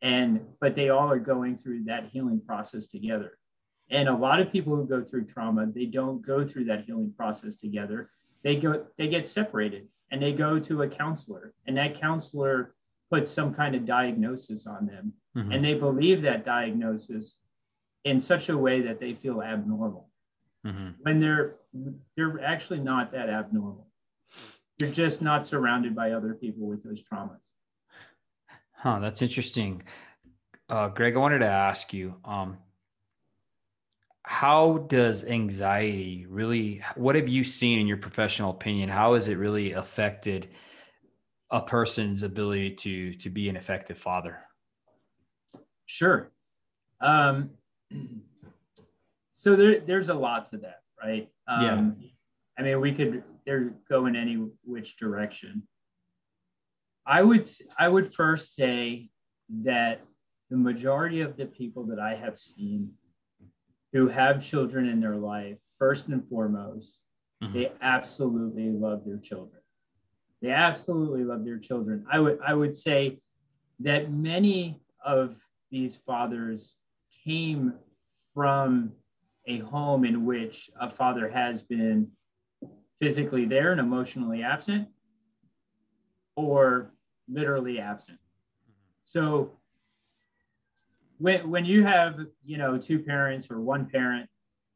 [0.01, 3.37] and but they all are going through that healing process together
[3.89, 7.13] and a lot of people who go through trauma they don't go through that healing
[7.17, 8.09] process together
[8.43, 12.73] they go they get separated and they go to a counselor and that counselor
[13.11, 15.51] puts some kind of diagnosis on them mm-hmm.
[15.51, 17.39] and they believe that diagnosis
[18.05, 20.09] in such a way that they feel abnormal.
[20.65, 20.89] Mm-hmm.
[21.03, 21.55] when they're
[22.17, 23.87] they're actually not that abnormal.
[24.77, 27.39] You're just not surrounded by other people with those traumas.
[28.73, 29.83] Huh that's interesting.
[30.67, 32.57] Uh, greg i wanted to ask you um,
[34.23, 38.89] how does anxiety really what have you seen in your professional opinion?
[38.89, 40.49] How has it really affected
[41.49, 44.39] a person's ability to to be an effective father?
[45.85, 46.31] Sure.
[47.01, 47.51] Um,
[49.35, 52.09] so there, there's a lot to that right um, yeah
[52.57, 55.63] i mean we could there go in any which direction
[57.05, 59.09] i would i would first say
[59.49, 60.01] that
[60.49, 62.91] the majority of the people that i have seen
[63.93, 67.01] who have children in their life, first and foremost,
[67.43, 67.53] mm-hmm.
[67.53, 69.61] they absolutely love their children.
[70.41, 72.05] They absolutely love their children.
[72.11, 73.19] I would I would say
[73.81, 75.35] that many of
[75.71, 76.75] these fathers
[77.23, 77.73] came
[78.33, 78.91] from
[79.47, 82.09] a home in which a father has been
[82.99, 84.87] physically there and emotionally absent
[86.35, 86.93] or
[87.27, 88.19] literally absent.
[89.03, 89.51] So
[91.19, 94.29] when when you have you know two parents or one parent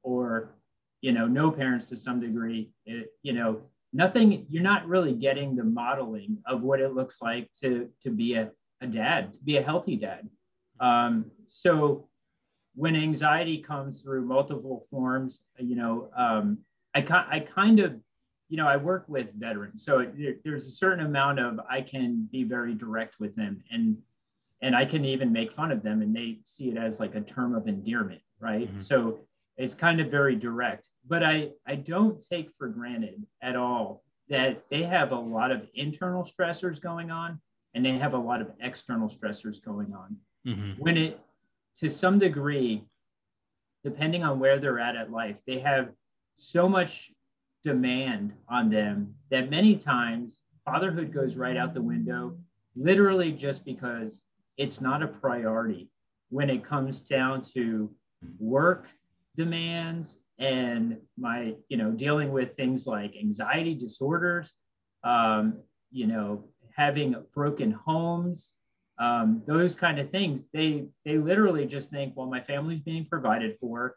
[0.04, 0.56] or
[1.02, 3.62] you know no parents to some degree it, you know
[3.94, 8.36] nothing you're not really getting the modeling of what it looks like to to be
[8.36, 8.50] a,
[8.82, 10.28] a dad to be a healthy dad
[10.80, 12.10] um, so
[12.76, 16.58] when anxiety comes through multiple forms you know um,
[16.96, 17.00] I,
[17.30, 18.00] I kind of
[18.50, 22.28] you know i work with veterans so there, there's a certain amount of i can
[22.32, 23.98] be very direct with them and
[24.64, 27.22] and I can even make fun of them and they see it as like a
[27.22, 28.70] term of endearment, right?
[28.70, 28.80] Mm-hmm.
[28.80, 29.20] So
[29.58, 30.88] it's kind of very direct.
[31.06, 35.68] But I, I don't take for granted at all that they have a lot of
[35.76, 37.42] internal stressors going on
[37.76, 40.16] and they have a lot of external stressors going on.
[40.48, 40.82] Mm-hmm.
[40.82, 41.20] When it,
[41.78, 42.84] to some degree,
[43.84, 45.90] depending on where they're at at life, they have
[46.38, 47.12] so much
[47.64, 52.38] demand on them that many times fatherhood goes right out the window,
[52.76, 54.22] literally just because
[54.58, 55.90] it's not a priority
[56.30, 57.90] when it comes down to
[58.40, 58.88] work
[59.36, 64.52] demands and my you know dealing with things like anxiety disorders
[65.04, 65.60] um,
[65.92, 66.44] you know
[66.76, 68.54] having broken homes
[69.00, 73.58] um, those kind of things they they literally just think well my family's being provided
[73.60, 73.96] for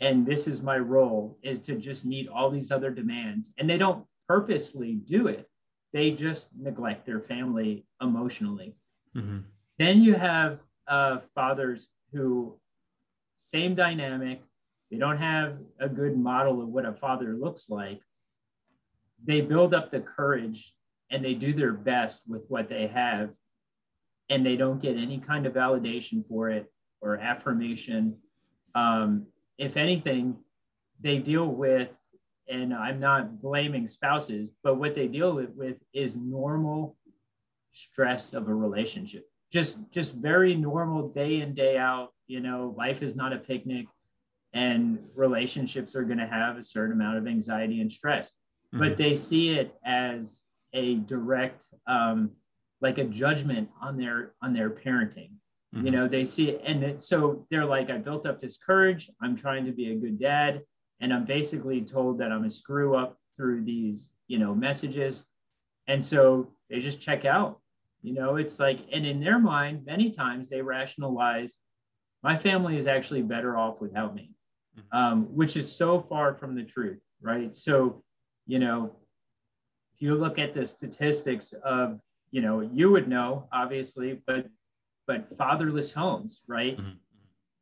[0.00, 3.76] and this is my role is to just meet all these other demands and they
[3.76, 5.48] don't purposely do it
[5.92, 8.74] they just neglect their family emotionally
[9.14, 9.38] mm-hmm.
[9.78, 12.58] Then you have uh, fathers who,
[13.38, 14.42] same dynamic,
[14.90, 18.00] they don't have a good model of what a father looks like.
[19.24, 20.74] They build up the courage
[21.10, 23.30] and they do their best with what they have,
[24.30, 26.70] and they don't get any kind of validation for it
[27.00, 28.16] or affirmation.
[28.74, 29.26] Um,
[29.56, 30.36] if anything,
[31.00, 31.96] they deal with,
[32.48, 36.96] and I'm not blaming spouses, but what they deal with, with is normal
[37.72, 43.02] stress of a relationship just just very normal day in day out you know life
[43.02, 43.86] is not a picnic
[44.52, 48.34] and relationships are going to have a certain amount of anxiety and stress
[48.74, 48.78] mm-hmm.
[48.78, 52.30] but they see it as a direct um,
[52.80, 55.30] like a judgment on their on their parenting
[55.74, 55.84] mm-hmm.
[55.86, 59.10] you know they see it and it, so they're like i built up this courage
[59.22, 60.62] i'm trying to be a good dad
[61.00, 65.24] and i'm basically told that i'm a screw up through these you know messages
[65.86, 67.60] and so they just check out
[68.02, 71.58] you know, it's like, and in their mind, many times they rationalize,
[72.22, 74.32] my family is actually better off without me.
[74.92, 77.54] um, which is so far from the truth, right?
[77.54, 78.04] So,
[78.46, 78.94] you know,
[79.92, 81.98] if you look at the statistics of,
[82.30, 84.46] you know, you would know obviously, but
[85.06, 86.76] but fatherless homes, right?
[86.76, 86.90] Mm-hmm.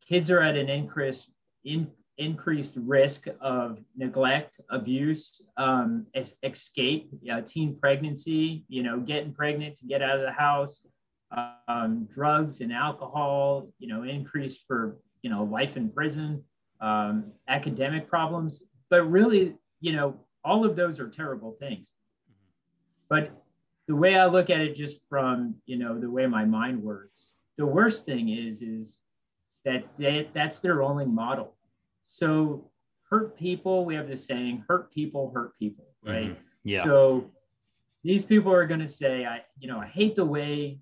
[0.06, 1.30] Kids are at an increase
[1.64, 1.88] in
[2.18, 9.76] increased risk of neglect, abuse, um, es- escape, uh, teen pregnancy, you know, getting pregnant
[9.76, 10.82] to get out of the house,
[11.68, 16.42] um, drugs and alcohol, you know, increased for, you know, life in prison,
[16.80, 18.62] um, academic problems.
[18.88, 21.92] But really, you know, all of those are terrible things.
[23.08, 23.30] But
[23.88, 27.32] the way I look at it, just from, you know, the way my mind works,
[27.56, 29.00] the worst thing is, is
[29.64, 31.56] that they, that's their only model
[32.06, 32.70] so
[33.10, 36.30] hurt people, we have this saying, hurt people hurt people, right?
[36.30, 36.40] Mm-hmm.
[36.64, 36.84] Yeah.
[36.84, 37.30] So
[38.02, 40.78] these people are going to say, I, you know, I hate the way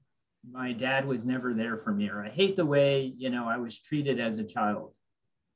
[0.48, 3.56] my dad was never there for me, or I hate the way, you know, I
[3.56, 4.92] was treated as a child.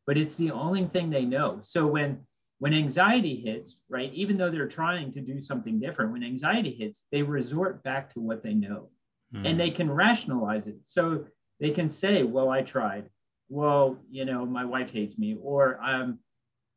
[0.07, 1.61] But it's the only thing they know.
[1.63, 2.21] So when
[2.59, 7.05] when anxiety hits, right, even though they're trying to do something different, when anxiety hits,
[7.13, 8.91] they resort back to what they know.
[9.35, 9.51] Mm.
[9.51, 10.77] And they can rationalize it.
[10.85, 11.25] So
[11.61, 13.11] they can say, well, I tried
[13.49, 16.19] well, you know, my wife hates me, or um,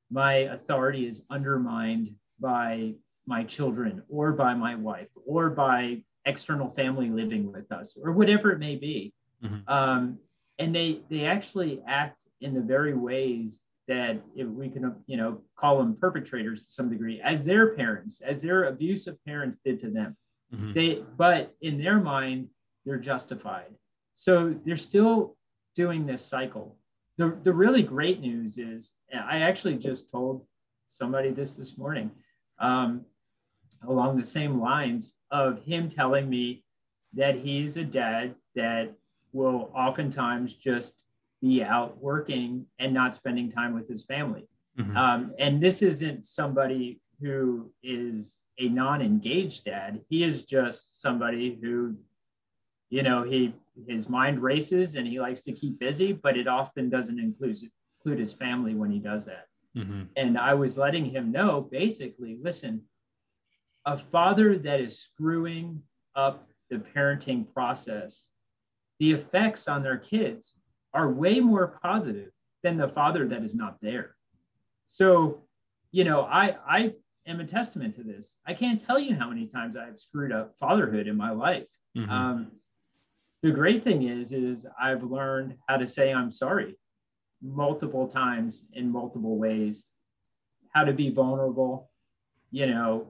[0.09, 2.93] my authority is undermined by
[3.25, 8.51] my children, or by my wife, or by external family living with us, or whatever
[8.51, 9.13] it may be.
[9.43, 9.71] Mm-hmm.
[9.71, 10.19] Um,
[10.59, 15.41] and they they actually act in the very ways that if we can you know
[15.57, 19.89] call them perpetrators to some degree as their parents as their abusive parents did to
[19.89, 20.15] them
[20.53, 20.73] mm-hmm.
[20.73, 22.47] they but in their mind
[22.85, 23.73] they're justified
[24.15, 25.35] so they're still
[25.75, 26.77] doing this cycle.
[27.17, 30.45] The, the really great news is I actually just told
[30.87, 32.11] somebody this this morning
[32.59, 33.05] um,
[33.87, 36.63] along the same lines of him telling me
[37.13, 38.93] that he's a dad that
[39.33, 40.95] will oftentimes just
[41.41, 44.47] be out working and not spending time with his family.
[44.79, 44.95] Mm-hmm.
[44.95, 50.01] Um, and this isn't somebody who is a non engaged dad.
[50.09, 51.95] He is just somebody who,
[52.89, 53.53] you know, he
[53.87, 57.57] his mind races and he likes to keep busy, but it often doesn't include
[57.99, 59.45] include his family when he does that.
[59.75, 60.03] Mm-hmm.
[60.15, 62.81] And I was letting him know basically, listen,
[63.85, 65.81] a father that is screwing
[66.15, 68.27] up the parenting process,
[68.99, 70.55] the effects on their kids
[70.93, 72.31] are way more positive
[72.63, 74.15] than the father that is not there.
[74.85, 75.43] So,
[75.91, 76.93] you know, I I
[77.25, 78.35] am a testament to this.
[78.45, 81.67] I can't tell you how many times I've screwed up fatherhood in my life.
[81.97, 82.11] Mm-hmm.
[82.11, 82.51] Um,
[83.43, 86.75] the great thing is is i've learned how to say i'm sorry
[87.41, 89.85] multiple times in multiple ways
[90.73, 91.89] how to be vulnerable
[92.51, 93.07] you know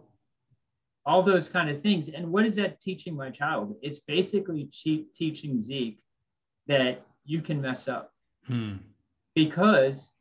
[1.06, 4.70] all those kind of things and what is that teaching my child it's basically
[5.14, 6.00] teaching zeke
[6.68, 8.12] that you can mess up
[8.48, 8.76] hmm.
[9.36, 10.14] because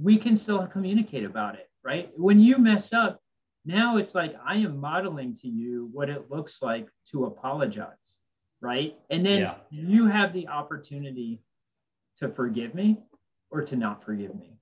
[0.00, 3.20] we can still communicate about it right when you mess up
[3.64, 8.18] now it's like i am modeling to you what it looks like to apologize
[8.60, 8.96] right?
[9.10, 9.54] And then yeah.
[9.70, 11.40] you have the opportunity
[12.16, 12.98] to forgive me
[13.50, 14.58] or to not forgive me.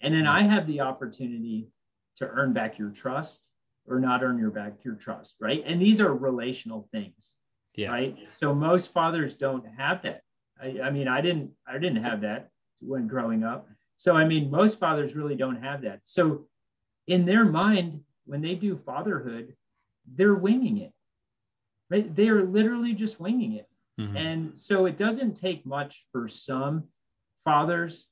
[0.00, 1.68] And then I have the opportunity
[2.16, 3.48] to earn back your trust
[3.86, 5.62] or not earn your back your trust, right?
[5.66, 7.34] And these are relational things.
[7.74, 7.90] Yeah.
[7.90, 8.16] Right.
[8.30, 10.22] So most fathers don't have that.
[10.62, 12.50] I, I mean, I didn't I didn't have that
[12.80, 13.68] when growing up.
[13.96, 16.00] So I mean, most fathers really don't have that.
[16.02, 16.46] So
[17.06, 19.54] in their mind, when they do fatherhood,
[20.06, 20.92] they're winging it
[21.92, 22.16] right?
[22.16, 23.68] They are literally just winging it.
[24.00, 24.16] Mm-hmm.
[24.16, 26.84] And so it doesn't take much for some
[27.44, 28.06] fathers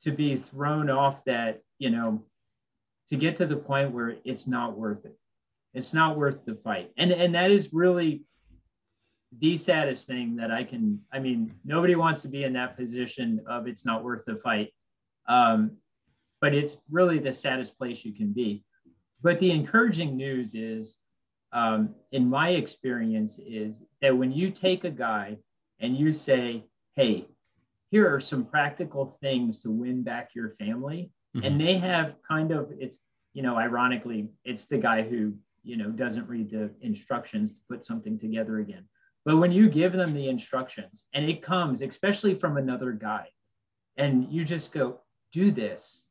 [0.00, 2.24] to be thrown off that, you know,
[3.10, 5.16] to get to the point where it's not worth it.
[5.72, 6.90] It's not worth the fight.
[6.96, 8.24] And and that is really
[9.38, 13.40] the saddest thing that I can, I mean, nobody wants to be in that position
[13.46, 14.72] of it's not worth the fight.
[15.28, 15.78] Um,
[16.40, 18.64] but it's really the saddest place you can be.
[19.22, 20.96] But the encouraging news is
[21.52, 25.38] um, in my experience, is that when you take a guy
[25.78, 26.64] and you say,
[26.96, 27.26] hey,
[27.90, 31.46] here are some practical things to win back your family, mm-hmm.
[31.46, 32.98] and they have kind of, it's,
[33.34, 37.84] you know, ironically, it's the guy who, you know, doesn't read the instructions to put
[37.84, 38.84] something together again.
[39.24, 43.28] But when you give them the instructions and it comes, especially from another guy,
[43.96, 45.00] and you just go,
[45.32, 46.04] do this,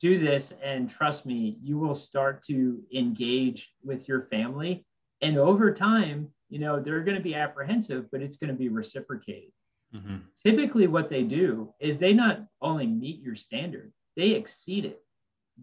[0.00, 4.84] do this and trust me you will start to engage with your family.
[5.20, 8.68] And over time you know they're going to be apprehensive but it's going to be
[8.68, 9.50] reciprocated.
[9.94, 10.16] Mm-hmm.
[10.42, 15.02] typically what they do is they not only meet your standard they exceed it.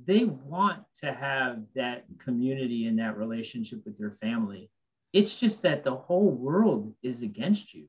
[0.06, 4.70] They want to have that community and that relationship with their family
[5.14, 7.88] it's just that the whole world is against you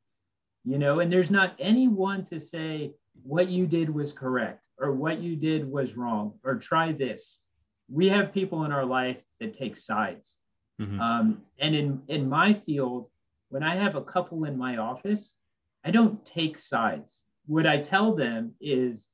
[0.65, 2.93] you know and there's not anyone to say
[3.23, 7.41] what you did was correct or what you did was wrong or try this.
[7.89, 10.37] We have people in our life that take sides.
[10.81, 10.99] Mm-hmm.
[10.99, 13.11] um, and in in my field
[13.51, 15.37] when i have a couple in my office
[15.85, 17.27] i don't take sides.
[17.47, 19.09] What i tell them is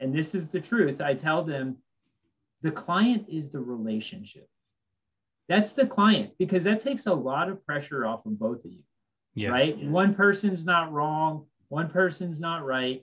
[0.00, 1.76] and this is the truth i tell them
[2.62, 4.48] the client is the relationship
[5.48, 8.82] that's the client because that takes a lot of pressure off of both of you
[9.34, 9.48] yeah.
[9.48, 9.78] right?
[9.78, 13.00] One person's not wrong one person's not right.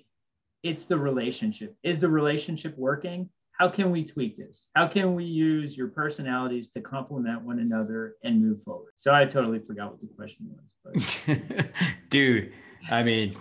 [0.61, 1.75] It's the relationship.
[1.81, 3.27] Is the relationship working?
[3.53, 4.67] How can we tweak this?
[4.75, 8.91] How can we use your personalities to complement one another and move forward?
[8.95, 11.67] So i totally forgot what the question was but
[12.11, 12.53] dude
[12.91, 13.35] i mean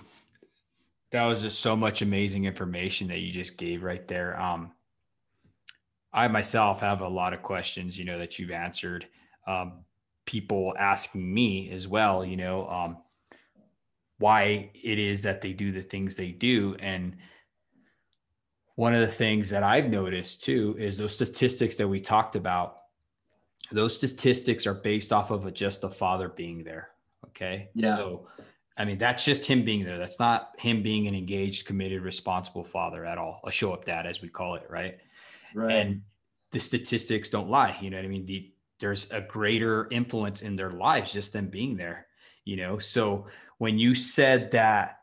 [1.13, 4.41] that was just so much amazing information that you just gave right there.
[4.41, 4.73] Um
[6.13, 9.07] I myself have a lot of questions, you know, that you've answered.
[9.47, 9.85] Um,
[10.25, 12.97] people asking me as well, you know, um,
[14.19, 16.77] why it is that they do the things they do.
[16.81, 17.17] And
[18.75, 22.77] one of the things that I've noticed too is those statistics that we talked about.
[23.71, 26.91] Those statistics are based off of a, just a father being there.
[27.27, 27.69] Okay.
[27.75, 27.97] Yeah.
[27.97, 28.29] So,
[28.77, 29.99] I mean, that's just him being there.
[29.99, 33.41] That's not him being an engaged, committed, responsible father at all.
[33.45, 34.67] A show up dad, as we call it.
[34.71, 34.99] Right.
[35.55, 35.73] Right.
[35.73, 36.03] And
[36.51, 37.77] the statistics don't lie.
[37.81, 38.27] You know what I mean?
[38.27, 42.07] The, there's a greater influence in their lives just them being there,
[42.45, 42.79] you know?
[42.79, 43.27] So
[43.59, 45.01] when you said that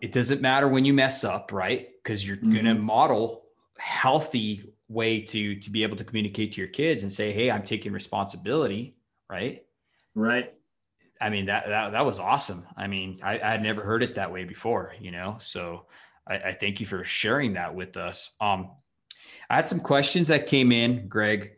[0.00, 1.88] it doesn't matter when you mess up, right?
[2.02, 2.52] Because you're mm-hmm.
[2.52, 3.44] going to model
[3.78, 7.62] healthy way to to be able to communicate to your kids and say, "Hey, I'm
[7.62, 8.96] taking responsibility,"
[9.28, 9.64] right?
[10.14, 10.52] Right.
[11.20, 12.66] I mean that that that was awesome.
[12.76, 15.38] I mean, I, I had never heard it that way before, you know.
[15.40, 15.86] So
[16.26, 18.36] I, I thank you for sharing that with us.
[18.40, 18.70] Um,
[19.48, 21.52] I had some questions that came in, Greg.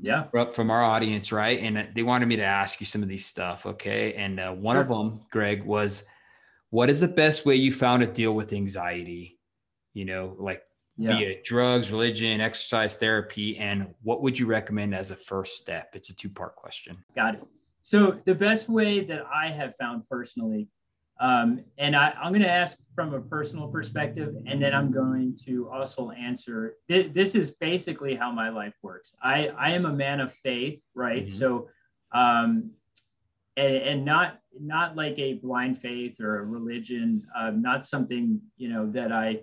[0.00, 0.24] Yeah.
[0.52, 1.60] From our audience, right?
[1.60, 3.66] And they wanted me to ask you some of these stuff.
[3.66, 4.14] Okay.
[4.14, 4.82] And uh, one sure.
[4.82, 6.02] of them, Greg, was
[6.70, 9.38] what is the best way you found to deal with anxiety?
[9.92, 10.62] You know, like
[10.96, 11.18] yeah.
[11.18, 15.90] be it drugs, religion, exercise therapy, and what would you recommend as a first step?
[15.94, 17.04] It's a two part question.
[17.14, 17.42] Got it.
[17.82, 20.68] So, the best way that I have found personally
[21.20, 25.38] um, and I, am going to ask from a personal perspective, and then I'm going
[25.44, 26.76] to also answer.
[26.88, 29.14] Th- this is basically how my life works.
[29.22, 31.26] I, I am a man of faith, right?
[31.26, 31.38] Mm-hmm.
[31.38, 31.68] So,
[32.12, 32.72] um,
[33.56, 38.68] and, and, not not like a blind faith or a religion, uh, not something you
[38.68, 39.40] know that I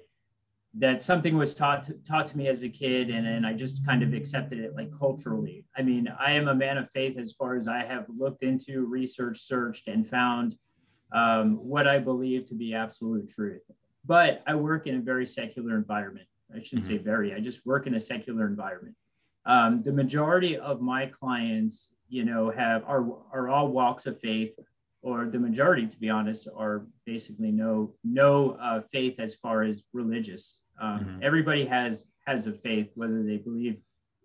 [0.76, 3.86] that something was taught to, taught to me as a kid, and and I just
[3.86, 5.66] kind of accepted it like culturally.
[5.78, 8.86] I mean, I am a man of faith as far as I have looked into,
[8.86, 10.56] research, searched, and found
[11.12, 13.62] um, what I believe to be absolute truth.
[14.06, 16.28] But I work in a very secular environment.
[16.54, 16.98] I shouldn't mm-hmm.
[16.98, 18.96] say very, I just work in a secular environment.
[19.46, 24.54] Um, the majority of my clients, you know, have are, are all walks of faith,
[25.02, 29.82] or the majority, to be honest, are basically no no uh, faith as far as
[29.94, 30.60] religious.
[30.82, 31.24] Um, mm-hmm.
[31.24, 33.78] Everybody has has a faith, whether they believe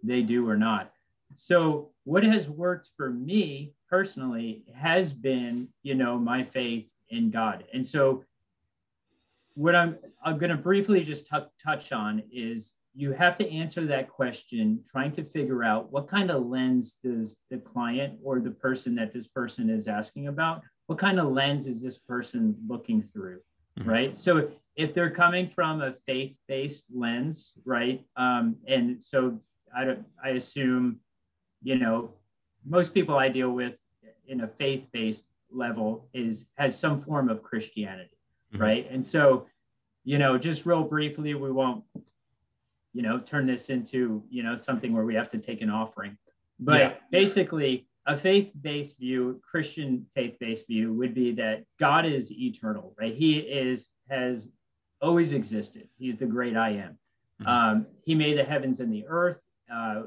[0.02, 0.90] they do or not.
[1.36, 7.62] So, what has worked for me personally has been, you know, my faith in God.
[7.72, 8.24] And so
[9.54, 13.86] what I'm I'm going to briefly just t- touch on is you have to answer
[13.86, 18.50] that question trying to figure out what kind of lens does the client or the
[18.50, 23.00] person that this person is asking about what kind of lens is this person looking
[23.00, 23.38] through
[23.78, 23.88] mm-hmm.
[23.88, 29.38] right so if they're coming from a faith-based lens right um, and so
[29.76, 30.98] I, don't I assume
[31.62, 32.10] you know
[32.66, 33.76] most people i deal with
[34.28, 38.16] in a faith-based level is has some form of Christianity,
[38.52, 38.62] mm-hmm.
[38.62, 38.90] right?
[38.90, 39.46] And so,
[40.04, 41.84] you know, just real briefly, we won't,
[42.92, 46.16] you know, turn this into you know something where we have to take an offering,
[46.58, 46.92] but yeah.
[47.10, 53.14] basically, a faith-based view, Christian faith-based view, would be that God is eternal, right?
[53.14, 54.48] He is has
[55.00, 55.88] always existed.
[55.98, 56.98] He's the great I am.
[57.42, 57.46] Mm-hmm.
[57.46, 59.46] Um, he made the heavens and the earth.
[59.72, 60.02] Uh,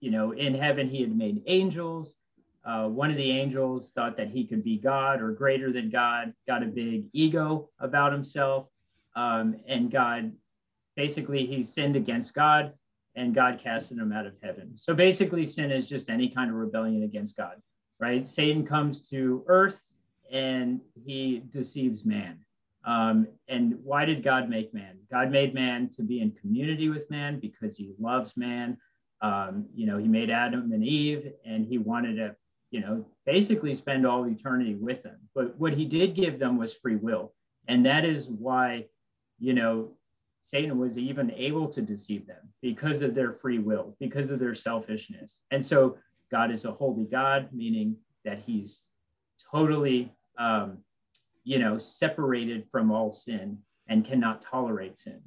[0.00, 2.16] you know, in heaven, he had made angels.
[2.64, 6.32] Uh, one of the angels thought that he could be God or greater than God,
[6.46, 8.68] got a big ego about himself.
[9.16, 10.32] Um, and God,
[10.96, 12.72] basically, he sinned against God
[13.14, 14.72] and God casted him out of heaven.
[14.76, 17.56] So basically, sin is just any kind of rebellion against God,
[17.98, 18.24] right?
[18.24, 19.82] Satan comes to earth
[20.30, 22.38] and he deceives man.
[22.84, 24.98] Um, and why did God make man?
[25.10, 28.78] God made man to be in community with man because he loves man.
[29.20, 32.34] Um, you know, he made Adam and Eve and he wanted to
[32.72, 35.18] you know, basically spend all eternity with them.
[35.34, 37.34] But what he did give them was free will.
[37.68, 38.86] And that is why,
[39.38, 39.90] you know,
[40.42, 44.54] Satan was even able to deceive them because of their free will, because of their
[44.54, 45.40] selfishness.
[45.50, 45.98] And so
[46.30, 48.80] God is a holy God, meaning that he's
[49.52, 50.78] totally, um,
[51.44, 55.20] you know, separated from all sin and cannot tolerate sin.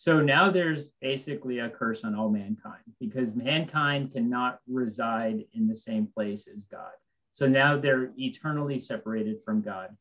[0.00, 5.76] So now there's basically a curse on all mankind because mankind cannot reside in the
[5.76, 6.92] same place as God.
[7.32, 9.94] So now they're eternally separated from God.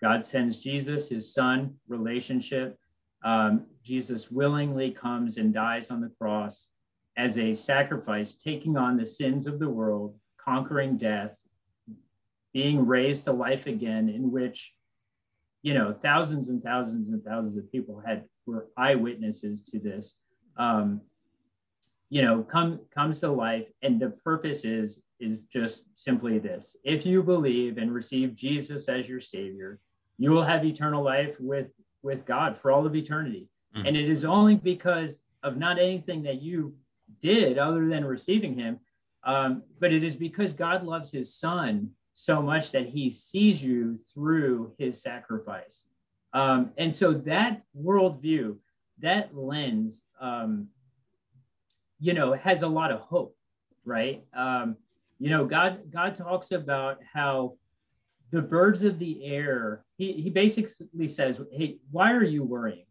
[0.00, 2.78] God sends Jesus, his son, relationship.
[3.22, 6.68] Um, Jesus willingly comes and dies on the cross
[7.14, 11.32] as a sacrifice, taking on the sins of the world, conquering death,
[12.54, 14.72] being raised to life again, in which,
[15.60, 20.16] you know, thousands and thousands and thousands of people had were eyewitnesses to this.
[20.56, 21.00] Um,
[22.08, 27.06] you know, come comes to life, and the purpose is is just simply this: if
[27.06, 29.78] you believe and receive Jesus as your Savior,
[30.18, 31.68] you will have eternal life with
[32.02, 33.48] with God for all of eternity.
[33.76, 33.86] Mm-hmm.
[33.86, 36.74] And it is only because of not anything that you
[37.20, 38.80] did other than receiving Him,
[39.24, 43.98] um, but it is because God loves His Son so much that He sees you
[44.12, 45.84] through His sacrifice.
[46.32, 48.56] Um, and so that worldview,
[49.00, 50.68] that lens, um,
[51.98, 53.36] you know, has a lot of hope,
[53.84, 54.22] right?
[54.34, 54.76] Um,
[55.18, 57.56] you know, God God talks about how
[58.30, 59.84] the birds of the air.
[59.96, 62.86] He he basically says, "Hey, why are you worrying?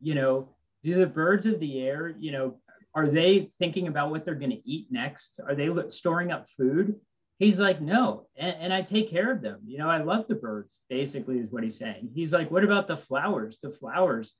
[0.00, 0.48] You know,
[0.84, 2.58] do the birds of the air, you know,
[2.94, 5.40] are they thinking about what they're going to eat next?
[5.44, 6.94] Are they storing up food?
[7.38, 9.60] He's like, no, and, and, I take care of them.
[9.66, 12.10] You know, I love the birds, basically, is what he's saying.
[12.14, 13.58] He's like, what about the flowers?
[13.60, 14.34] The flowers,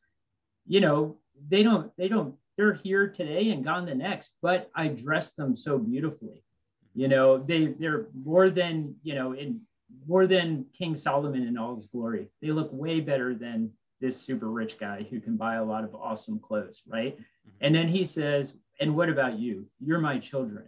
[0.66, 1.18] you know,
[1.48, 5.56] they don't, they don't, they're here today and gone the next, but I dress them
[5.56, 6.44] so beautifully.
[6.94, 9.62] You know, they they're more than, you know, in
[10.06, 12.28] more than King Solomon in all his glory.
[12.40, 13.70] They look way better than
[14.00, 17.16] this super rich guy who can buy a lot of awesome clothes, right?
[17.16, 17.50] Mm-hmm.
[17.60, 19.66] And then he says, and what about you?
[19.80, 20.66] You're my children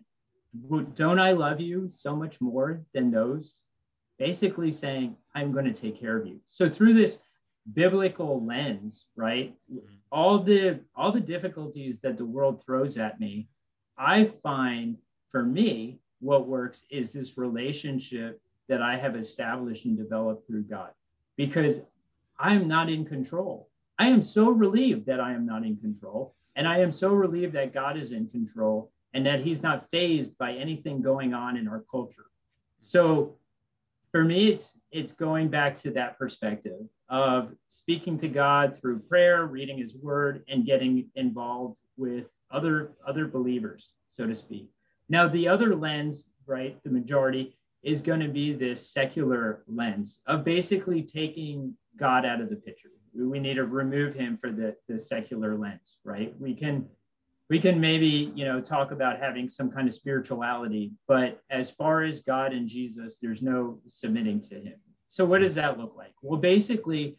[0.94, 3.61] don't I love you so much more than those?
[4.18, 6.40] Basically saying, I'm going to take care of you.
[6.46, 7.18] So through this
[7.72, 9.54] biblical lens, right?
[9.72, 9.94] Mm-hmm.
[10.12, 13.48] All the all the difficulties that the world throws at me,
[13.98, 14.96] I find
[15.30, 20.90] for me, what works is this relationship that I have established and developed through God.
[21.36, 21.82] Because
[22.38, 23.68] I'm not in control.
[23.98, 26.34] I am so relieved that I am not in control.
[26.54, 30.36] And I am so relieved that God is in control and that he's not phased
[30.36, 32.26] by anything going on in our culture.
[32.80, 33.38] So
[34.12, 39.46] for me, it's it's going back to that perspective of speaking to God through prayer,
[39.46, 44.68] reading his word, and getting involved with other other believers, so to speak.
[45.08, 50.44] Now, the other lens, right, the majority is going to be this secular lens of
[50.44, 52.90] basically taking God out of the picture.
[53.14, 56.34] We need to remove him for the, the secular lens, right?
[56.38, 56.86] We can
[57.49, 62.03] we can maybe you know talk about having some kind of spirituality but as far
[62.03, 64.74] as god and jesus there's no submitting to him.
[65.09, 66.14] So what does that look like?
[66.22, 67.18] Well basically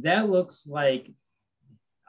[0.00, 1.10] that looks like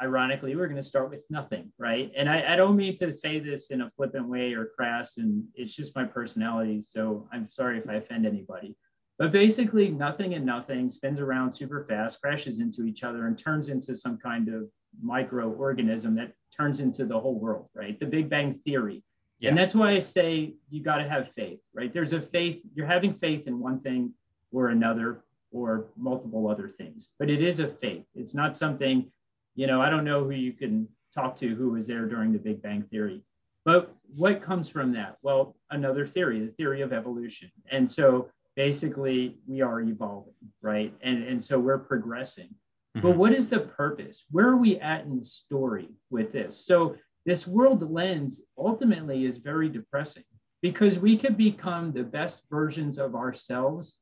[0.02, 2.12] ironically we're going to start with nothing right?
[2.16, 5.44] And I, I don't mean to say this in a flippant way or crass and
[5.56, 8.76] it's just my personality so i'm sorry if i offend anybody
[9.20, 13.70] but basically nothing and nothing spins around super fast crashes into each other and turns
[13.70, 14.68] into some kind of
[15.06, 18.00] microorganism that turns into the whole world, right?
[18.00, 19.04] The Big Bang Theory.
[19.40, 19.50] Yeah.
[19.50, 21.94] And that's why I say you got to have faith, right?
[21.94, 24.14] There's a faith, you're having faith in one thing
[24.52, 28.06] or another or multiple other things, but it is a faith.
[28.16, 29.12] It's not something,
[29.56, 32.40] you know, I don't know who you can talk to who was there during the
[32.40, 33.22] Big Bang Theory.
[33.66, 35.18] But what comes from that?
[35.22, 37.52] Well, another theory, the theory of evolution.
[37.72, 40.94] And so basically we are evolving, right?
[41.02, 42.50] And, and so we're progressing.
[42.96, 43.08] Mm-hmm.
[43.08, 44.26] But what is the purpose?
[44.32, 46.66] Where are we at in the story with this?
[46.66, 46.96] So,
[47.26, 50.26] this world lens ultimately is very depressing
[50.62, 53.98] because we could become the best versions of ourselves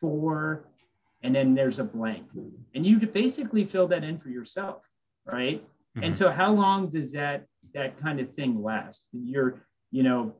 [0.00, 0.66] for,
[1.22, 2.26] and then there's a blank.
[2.74, 4.82] And you basically fill that in for yourself,
[5.24, 5.62] right?
[5.62, 6.02] Mm-hmm.
[6.02, 9.06] And so, how long does that that kind of thing last?
[9.12, 10.34] You're, you know,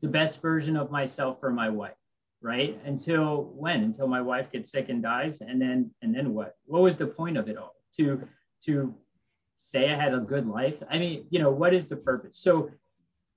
[0.00, 1.92] the best version of myself for my wife
[2.42, 2.78] right?
[2.84, 3.82] Until when?
[3.82, 6.56] Until my wife gets sick and dies, and then and then what?
[6.66, 7.76] What was the point of it all?
[7.96, 8.26] To
[8.64, 8.94] to
[9.58, 10.74] say I had a good life?
[10.90, 12.38] I mean, you know, what is the purpose?
[12.38, 12.70] So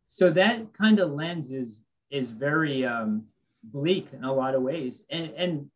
[0.07, 3.25] so that kind of lens is is very um,
[3.63, 5.69] bleak in a lot of ways, and and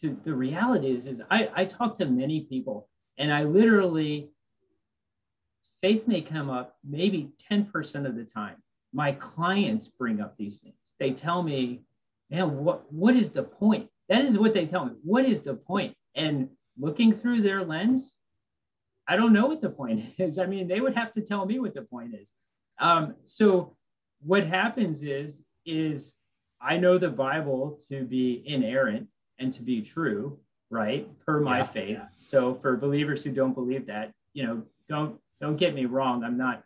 [0.00, 4.30] to the reality is is I I talk to many people, and I literally
[5.82, 8.56] faith may come up maybe 10% of the time.
[8.92, 11.82] My clients bring up these things they tell me,
[12.30, 13.88] man, what what is the point?
[14.08, 14.92] That is what they tell me.
[15.02, 15.94] What is the point?
[16.14, 18.14] And looking through their lens,
[19.08, 20.38] I don't know what the point is.
[20.38, 22.32] I mean, they would have to tell me what the point is.
[22.78, 23.76] Um, so
[24.20, 26.14] what happens is is
[26.60, 30.38] I know the Bible to be inerrant and to be true.
[30.68, 31.06] right?
[31.24, 31.64] Per my Yeah.
[31.64, 32.02] faith.
[32.18, 36.24] So for believers who don't believe that, you know, don't don't get me wrong.
[36.24, 36.64] I'm not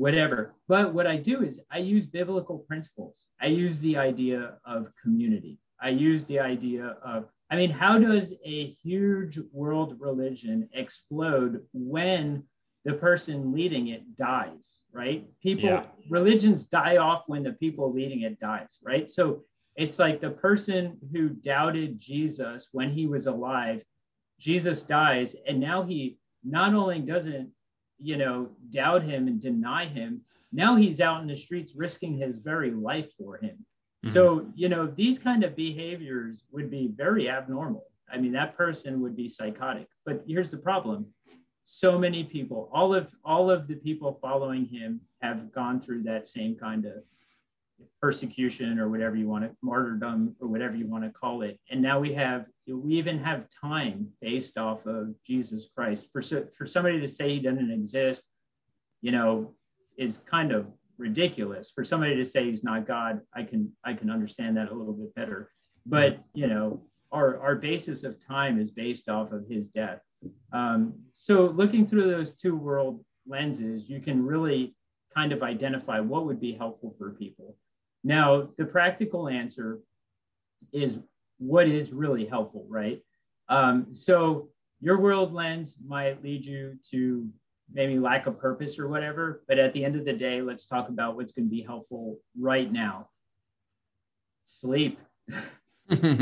[0.00, 0.54] whatever.
[0.66, 3.26] But what I do is I use biblical principles.
[3.38, 5.58] I use the idea of community.
[5.78, 12.44] I use the idea of, I mean, how does a huge world religion explode when
[12.86, 15.28] the person leading it dies, right?
[15.42, 15.86] People, Yeah.
[16.08, 19.10] religions die off when the people leading it dies, right?
[19.10, 19.44] So
[19.76, 23.84] it's like the person who doubted Jesus when he was alive,
[24.38, 27.50] Jesus dies, and now he not only doesn't
[28.00, 30.22] you know, doubt him and deny him.
[30.52, 33.64] Now he's out in the streets risking his very life for him.
[34.04, 34.12] Mhm.
[34.12, 37.84] So, you know, these kind of behaviors would be very abnormal.
[38.12, 39.88] I mean, that person would be psychotic.
[40.04, 41.06] But here's the problem.
[41.62, 46.26] So many people, all of all of the people following him have gone through that
[46.26, 47.04] same kind of
[48.00, 51.58] persecution or whatever you want to martyrdom or whatever you want to call it.
[51.70, 56.08] And now we have we even have time based off of jesus christ.
[56.12, 58.22] For so- for somebody to say he doesn't exist
[59.02, 59.54] you know
[59.98, 60.66] is kind of
[60.98, 61.70] ridiculous.
[61.74, 64.94] For somebody to say he's not god i can i can understand that a little
[64.94, 65.50] bit better.
[65.84, 70.00] But you know our our basis of time is based off of his death.
[70.52, 74.74] Um, so looking through those two world lenses you can really
[75.14, 77.56] kind of identify what would be helpful for people
[78.02, 79.80] now, the practical answer
[80.72, 80.98] is
[81.38, 83.02] what is really helpful, right?
[83.48, 84.48] Um, so,
[84.80, 87.28] your world lens might lead you to
[87.72, 90.88] maybe lack of purpose or whatever, but at the end of the day, let's talk
[90.88, 93.08] about what's going to be helpful right now.
[94.44, 94.98] Sleep.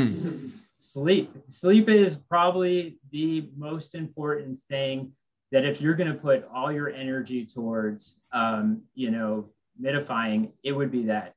[0.77, 1.31] Sleep.
[1.47, 5.13] Sleep is probably the most important thing
[5.51, 9.49] that if you're going to put all your energy towards, um, you know,
[9.81, 11.33] midifying, it would be that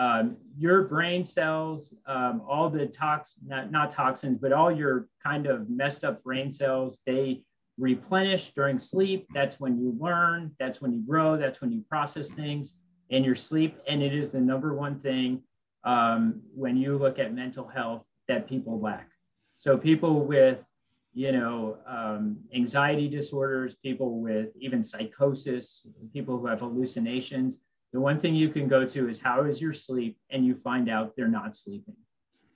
[0.00, 5.46] um, your brain cells, um, all the tox, not, not toxins, but all your kind
[5.46, 7.42] of messed up brain cells, they
[7.76, 9.26] replenish during sleep.
[9.34, 12.76] That's when you learn, that's when you grow, that's when you process things
[13.10, 13.76] in your sleep.
[13.86, 15.42] And it is the number one thing
[15.84, 19.10] um, when you look at mental health that people lack.
[19.58, 20.64] So people with,
[21.12, 27.58] you know, um, anxiety disorders, people with even psychosis, people who have hallucinations,
[27.92, 30.18] the one thing you can go to is how is your sleep?
[30.30, 31.96] And you find out they're not sleeping.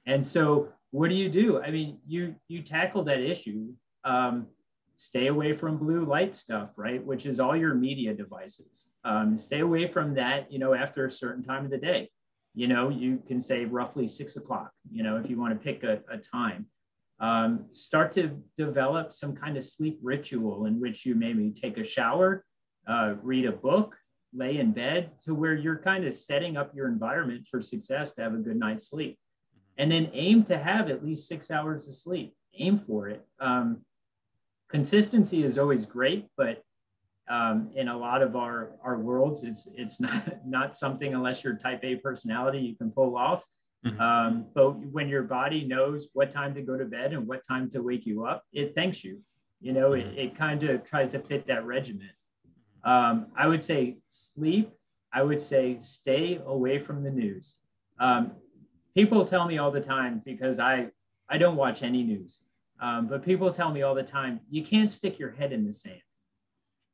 [0.06, 1.60] And so what do you do?
[1.60, 3.72] I mean you you tackle that issue
[4.04, 4.46] um,
[4.96, 7.04] stay away from blue light stuff right?
[7.04, 8.88] Which is all your media devices.
[9.04, 12.10] Um, stay away from that you know after a certain time of the day.
[12.54, 15.82] You know you can say roughly six o'clock you know if you want to pick
[15.82, 16.66] a, a time.
[17.20, 21.84] Um, start to develop some kind of sleep ritual in which you maybe take a
[21.84, 22.44] shower
[22.86, 23.96] uh, read a book
[24.34, 28.22] lay in bed to where you're kind of setting up your environment for success to
[28.22, 29.18] have a good night's sleep.
[29.78, 32.34] And then aim to have at least six hours of sleep.
[32.58, 33.24] Aim for it.
[33.40, 33.82] Um,
[34.68, 36.62] consistency is always great, but
[37.28, 41.56] um, in a lot of our, our worlds, it's it's not not something unless you're
[41.56, 43.44] type A personality you can pull off.
[43.84, 44.00] Mhm.
[44.00, 47.68] Um, but when your body knows what time to go to bed and what time
[47.70, 49.20] to wake you up, it thanks you.
[49.60, 52.10] You know, it, it kind of tries to fit that regimen.
[52.84, 54.70] Um, I would say sleep.
[55.12, 57.56] I would say stay away from the news.
[57.98, 58.32] Um,
[58.94, 60.88] people tell me all the time because I
[61.28, 62.40] I don't watch any news,
[62.80, 65.72] um, but people tell me all the time you can't stick your head in the
[65.72, 66.00] sand.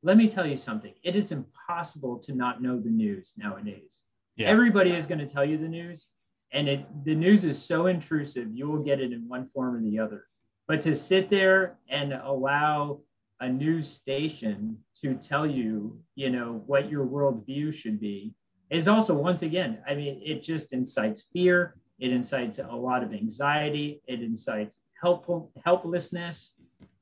[0.03, 0.95] Let me tell you something.
[1.03, 4.03] It is impossible to not know the news nowadays.
[4.37, 4.49] Yeah.
[4.49, 6.09] Everybody is going to tell you the news,
[6.53, 8.49] and it the news is so intrusive.
[8.53, 10.27] You will get it in one form or the other.
[10.69, 13.01] But to sit there and allow
[13.41, 18.35] a news station to tell you, you know, what your worldview should be
[18.71, 21.77] is also, once again, I mean, it just incites fear.
[21.99, 24.01] It incites a lot of anxiety.
[24.07, 26.55] It incites helpful helplessness.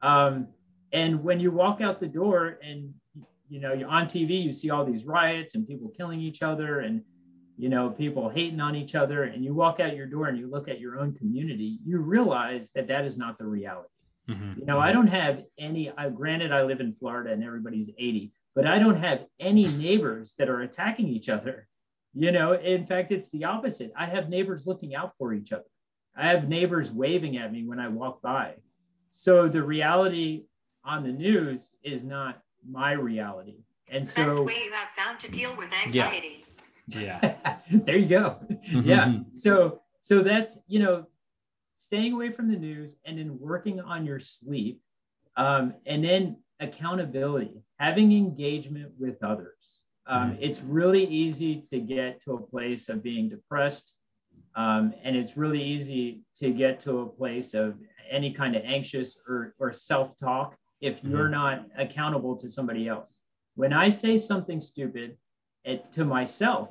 [0.02, 0.48] Um,
[0.92, 2.94] and when you walk out the door and
[3.48, 6.80] you know you're on TV, you see all these riots and people killing each other
[6.80, 7.02] and
[7.56, 10.48] you know people hating on each other, and you walk out your door and you
[10.48, 13.88] look at your own community, you realize that that is not the reality.
[14.28, 14.58] Mhm.
[14.58, 18.32] You know, I don't have any, I, granted, I live in Florida and everybody's 80,
[18.54, 21.66] but I don't have any neighbors that are attacking each other.
[22.14, 23.92] You know, in fact, it's the opposite.
[23.96, 25.64] I have neighbors looking out for each other.
[26.16, 28.54] I have neighbors waving at me when I walk by.
[29.10, 30.44] So the reality
[30.84, 33.58] on the news is not my reality.
[33.90, 36.44] And so, Best so way you have found to deal with anxiety.
[36.88, 37.36] Yeah.
[37.70, 38.38] there you go.
[38.62, 39.18] yeah.
[39.32, 41.06] So so that's you know
[41.78, 44.80] staying away from the news and then working on your sleep
[45.36, 50.38] um, and then accountability having engagement with others um, Mhm.
[50.40, 53.94] it's really easy to get to a place of being depressed
[54.56, 57.78] Um, and it's really easy to get to a place of
[58.10, 61.10] any kind of anxious or, or self talk if mm-hmm.
[61.10, 63.20] you're not accountable to somebody else.
[63.54, 65.16] When I say something stupid
[65.64, 66.70] it, to myself,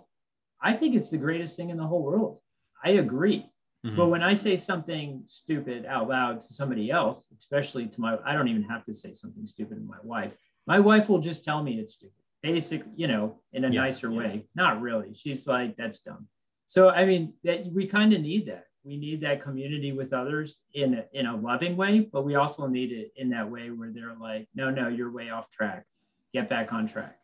[0.62, 2.39] I think it's the greatest thing in the whole world.
[2.84, 3.47] I agree.
[3.86, 3.95] Mm-hmm.
[3.95, 8.34] But when I say something stupid out loud to somebody else, especially to my, I
[8.34, 10.34] don't even have to say something stupid to my wife.
[10.65, 14.11] My wife will just tell me it's stupid, basic, you know, in a yeah, nicer
[14.11, 14.17] yeah.
[14.17, 14.45] way.
[14.55, 15.13] Not really.
[15.13, 16.28] She's like, that's dumb.
[16.65, 18.65] So, I mean, that we kind of need that.
[18.84, 22.67] We need that community with others in a, in a loving way, but we also
[22.67, 25.86] need it in that way where they're like, no, no, you're way off track.
[26.34, 27.17] Get back on track.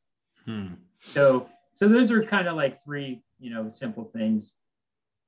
[0.45, 0.75] Hmm.
[1.13, 4.53] So, so those are kind of like three, you know, simple things,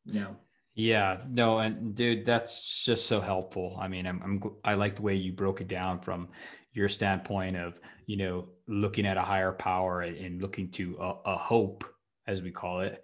[0.05, 0.35] you know.
[0.75, 3.77] Yeah, no, and dude, that's just so helpful.
[3.79, 6.27] I mean, I'm, I'm I like the way you broke it down from
[6.73, 11.37] your standpoint of you know looking at a higher power and looking to a, a
[11.37, 11.85] hope,
[12.27, 13.01] as we call it,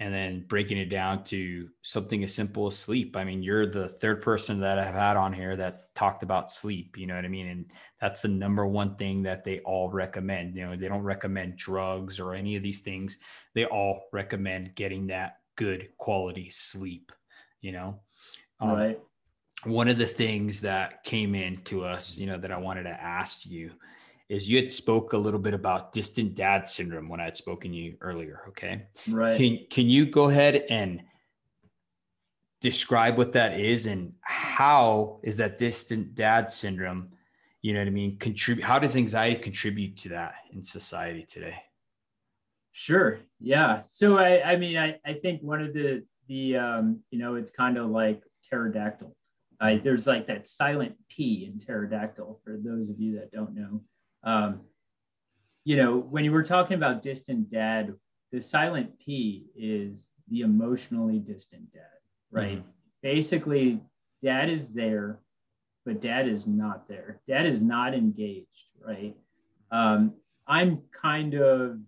[0.00, 3.16] and then breaking it down to something as simple as sleep.
[3.16, 6.98] I mean, you're the third person that I've had on here that talked about sleep.
[6.98, 7.46] You know what I mean?
[7.46, 7.70] And
[8.02, 10.56] that's the number one thing that they all recommend.
[10.56, 13.16] You know, they don't recommend drugs or any of these things.
[13.54, 17.12] They all recommend getting that good quality sleep,
[17.60, 18.00] you know?
[18.60, 19.00] Um, right.
[19.64, 22.90] One of the things that came in to us, you know, that I wanted to
[22.90, 23.70] ask you
[24.28, 27.70] is you had spoke a little bit about distant dad syndrome when I had spoken
[27.70, 28.42] to you earlier.
[28.48, 28.86] Okay.
[29.08, 29.36] Right.
[29.36, 31.02] Can, can you go ahead and
[32.60, 37.10] describe what that is and how is that distant dad syndrome,
[37.60, 38.16] you know what I mean?
[38.18, 41.56] Contribute, how does anxiety contribute to that in society today?
[42.76, 43.20] Sure.
[43.38, 43.82] Yeah.
[43.86, 47.52] So I, I mean, I, I think one of the, the, um, you know, it's
[47.52, 48.20] kind of like
[48.50, 49.14] pterodactyl.
[49.60, 53.82] I, there's like that silent P in pterodactyl for those of you that don't know.
[54.24, 54.62] Um,
[55.62, 57.94] you know, when you were talking about distant dad,
[58.32, 61.82] the silent P is the emotionally distant dad,
[62.32, 62.58] right?
[62.58, 62.68] Mm-hmm.
[63.04, 63.80] Basically,
[64.20, 65.20] dad is there,
[65.86, 67.20] but dad is not there.
[67.28, 69.14] Dad is not engaged, right?
[69.70, 70.14] Um,
[70.48, 71.78] I'm kind of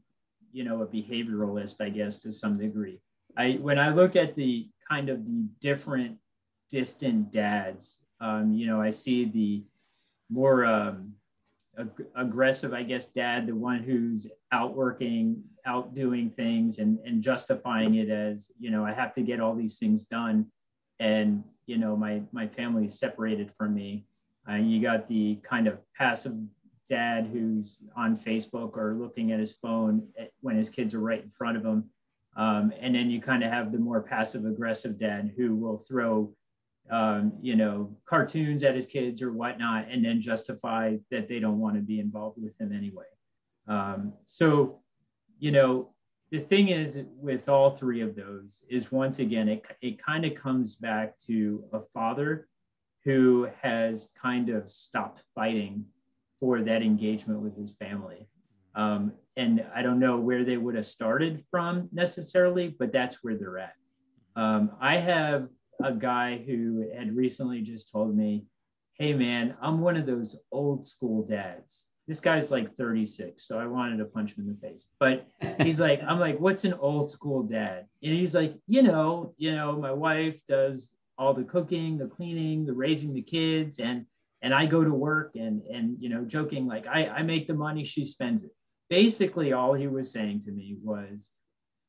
[0.56, 2.98] you know a behavioralist i guess to some degree.
[3.36, 6.16] I when i look at the kind of the different
[6.70, 9.62] distant dads um, you know i see the
[10.30, 11.12] more um,
[11.78, 17.22] ag- aggressive i guess dad the one who's out working out doing things and, and
[17.22, 20.46] justifying it as you know i have to get all these things done
[21.00, 24.06] and you know my my family is separated from me.
[24.48, 26.34] Uh, you got the kind of passive
[26.88, 30.06] dad who's on Facebook or looking at his phone
[30.40, 31.84] when his kids are right in front of him.
[32.36, 36.34] Um, and then you kind of have the more passive aggressive dad who will throw,
[36.90, 41.58] um, you know, cartoons at his kids or whatnot, and then justify that they don't
[41.58, 43.04] want to be involved with him anyway.
[43.66, 44.80] Um, so,
[45.38, 45.94] you know,
[46.30, 50.34] the thing is with all three of those is once again, it, it kind of
[50.34, 52.48] comes back to a father
[53.04, 55.84] who has kind of stopped fighting
[56.40, 58.28] for that engagement with his family.
[58.74, 63.36] Um, and I don't know where they would have started from necessarily, but that's where
[63.36, 63.74] they're at.
[64.34, 65.48] Um, I have
[65.82, 68.44] a guy who had recently just told me,
[68.98, 71.84] Hey, man, I'm one of those old school dads.
[72.08, 74.86] This guy's like 36, so I wanted to punch him in the face.
[74.98, 75.26] But
[75.60, 77.86] he's like, I'm like, what's an old school dad?
[78.02, 82.64] And he's like, you know, you know, my wife does all the cooking, the cleaning,
[82.64, 84.06] the raising the kids, and
[84.46, 87.54] and I go to work and and you know joking like I, I make the
[87.54, 88.52] money she spends it.
[88.88, 91.30] Basically all he was saying to me was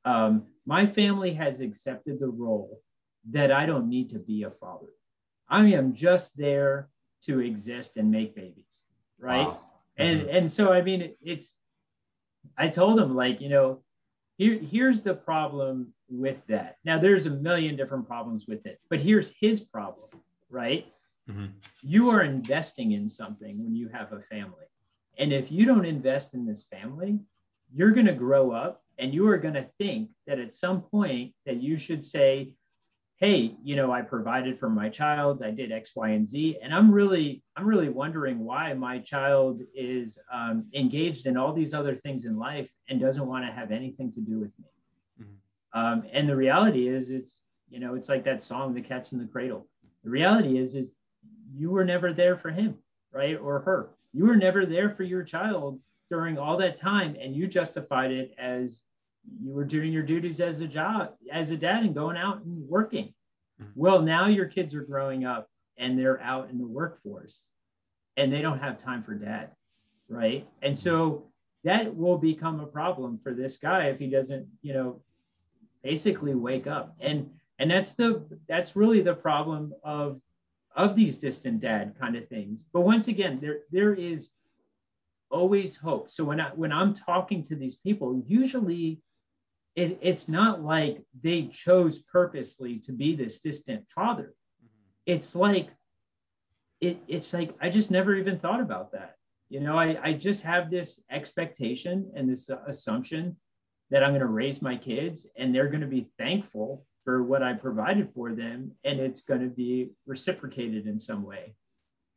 [0.05, 2.81] um, my family has accepted the role
[3.29, 4.87] that I don't need to be a father.
[5.47, 6.89] I am just there
[7.25, 8.81] to exist and make babies
[9.19, 9.47] right?
[9.47, 9.59] Wow.
[9.97, 10.35] and mm-hmm.
[10.35, 11.53] and so I mean it, it's
[12.57, 13.83] I told him like you know
[14.37, 16.77] here here's the problem with that.
[16.85, 20.09] Now there's a million different problems with it but here's his problem
[20.49, 20.85] right
[21.29, 21.45] Mm-hmm.
[21.81, 24.65] You are investing in something when you have a family.
[25.17, 27.19] And if you don't invest in this family,
[27.73, 31.33] you're going to grow up and you are going to think that at some point
[31.45, 32.53] that you should say,
[33.17, 36.59] hey, you know, I provided for my child, I did X, Y, and Z.
[36.61, 41.73] And I'm really, I'm really wondering why my child is um, engaged in all these
[41.73, 44.69] other things in life and doesn't want to have anything to do with me.
[45.23, 45.79] Mm-hmm.
[45.79, 49.19] Um, and the reality is, it's, you know, it's like that song, The Cat's in
[49.19, 49.67] the Cradle.
[50.03, 50.95] The reality is, is
[51.55, 52.75] you were never there for him,
[53.11, 53.37] right?
[53.39, 53.89] Or her.
[54.13, 55.79] You were never there for your child
[56.09, 57.15] during all that time.
[57.19, 58.81] And you justified it as
[59.41, 62.67] you were doing your duties as a job, as a dad and going out and
[62.67, 63.13] working.
[63.61, 63.71] Mm-hmm.
[63.75, 67.45] Well, now your kids are growing up and they're out in the workforce
[68.15, 69.51] and they don't have time for dad.
[70.09, 70.47] Right.
[70.61, 71.25] And so
[71.63, 75.01] that will become a problem for this guy if he doesn't, you know,
[75.83, 76.95] basically wake up.
[76.99, 77.29] And
[77.59, 80.21] and that's the that's really the problem of
[80.77, 82.63] of these distant dad kind of things.
[82.71, 84.29] But once again there there is
[85.29, 86.09] always hope.
[86.11, 89.01] So when i when i'm talking to these people usually
[89.75, 94.33] it, it's not like they chose purposely to be this distant father.
[94.63, 95.13] Mm-hmm.
[95.13, 95.69] It's like
[96.79, 99.15] it, it's like i just never even thought about that.
[99.49, 103.37] You know I, I just have this expectation and this assumption
[103.89, 107.41] that i'm going to raise my kids and they're going to be thankful for what
[107.41, 111.53] I provided for them, and it's going to be reciprocated in some way.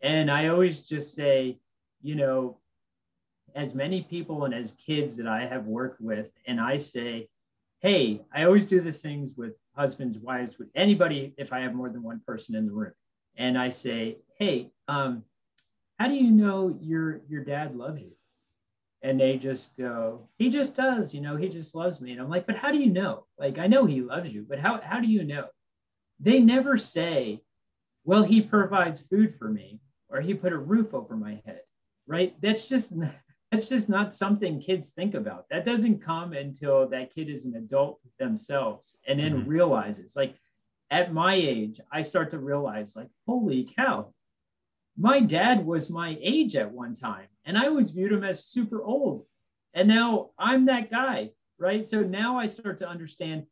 [0.02, 1.60] And I always just say,
[2.02, 2.58] you know,
[3.54, 7.28] as many people and as kids that I have worked with, and I say,
[7.78, 11.90] hey, I always do these things with husbands, wives, with anybody if I have more
[11.90, 12.94] than one person in the room.
[13.36, 15.22] And I say, hey, um,
[16.00, 18.10] how do you know your your dad loves you?
[19.02, 22.12] And they just go, he just does, you know, he just loves me.
[22.12, 23.26] And I'm like, but how do you know?
[23.38, 25.46] Like, I know he loves you, but how, how do you know?
[26.18, 27.40] They never say,
[28.04, 31.60] well, he provides food for me or he put a roof over my head,
[32.06, 32.34] right?
[32.42, 32.92] That's just,
[33.50, 35.46] that's just not something kids think about.
[35.50, 39.48] That doesn't come until that kid is an adult themselves and then mm-hmm.
[39.48, 40.34] realizes like
[40.90, 44.12] at my age, I start to realize like, holy cow,
[44.98, 48.82] my dad was my age at one time and I always viewed him as super
[48.82, 49.24] old.
[49.74, 51.86] And now I'm that guy, right?
[51.86, 53.44] So now I start to understand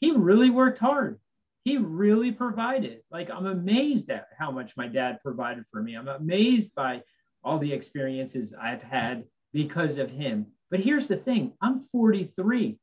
[0.00, 1.20] he really worked hard.
[1.64, 3.00] He really provided.
[3.10, 5.96] Like I'm amazed at how much my dad provided for me.
[5.96, 7.02] I'm amazed by
[7.42, 10.46] all the experiences I've had because of him.
[10.70, 12.78] But here's the thing, I'm 43,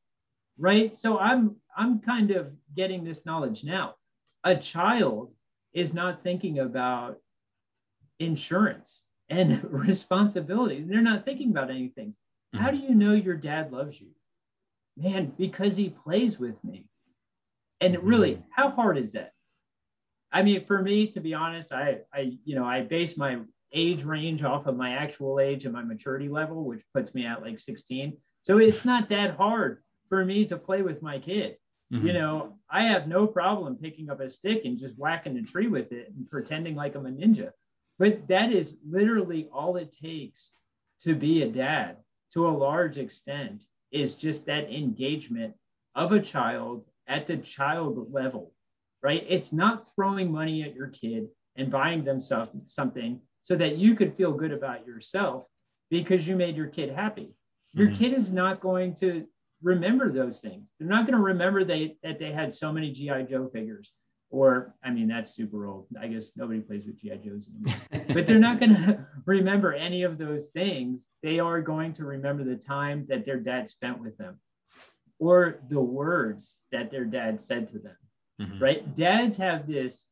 [0.58, 0.92] right?
[0.92, 3.94] So I'm I'm kind of getting this knowledge now.
[4.44, 5.32] A child
[5.72, 7.18] is not thinking about
[8.20, 10.84] insurance and responsibility.
[10.86, 12.14] They're not thinking about anything.
[12.54, 12.64] Mm-hmm.
[12.64, 14.08] How do you know your dad loves you?
[14.96, 16.86] Man, because he plays with me.
[17.80, 18.06] And mm-hmm.
[18.06, 19.32] really, how hard is that?
[20.32, 23.38] I mean, for me, to be honest, I, I, you know, I base my
[23.72, 27.42] age range off of my actual age and my maturity level, which puts me at
[27.42, 28.16] like 16.
[28.42, 31.56] So it's not that hard for me to play with my kid.
[31.92, 32.06] Mm-hmm.
[32.06, 35.68] You know, I have no problem picking up a stick and just whacking a tree
[35.68, 37.50] with it and pretending like I'm a ninja.
[37.98, 40.50] But that is literally all it takes
[41.00, 41.96] to be a dad
[42.32, 45.54] to a large extent is just that engagement
[45.94, 48.52] of a child at the child level,
[49.02, 49.24] right?
[49.28, 54.16] It's not throwing money at your kid and buying them something so that you could
[54.16, 55.44] feel good about yourself
[55.90, 57.36] because you made your kid happy.
[57.72, 57.96] Your mm-hmm.
[57.96, 59.26] kid is not going to
[59.62, 60.64] remember those things.
[60.78, 63.22] They're not going to remember they, that they had so many G.I.
[63.22, 63.92] Joe figures
[64.34, 65.86] or I mean that's super old.
[66.00, 67.80] I guess nobody plays with GI Joes anymore.
[68.14, 71.06] but they're not going to remember any of those things.
[71.22, 74.40] They are going to remember the time that their dad spent with them,
[75.20, 77.96] or the words that their dad said to them.
[78.42, 78.62] Mm-hmm.
[78.62, 78.94] Right?
[78.94, 80.08] Dads have this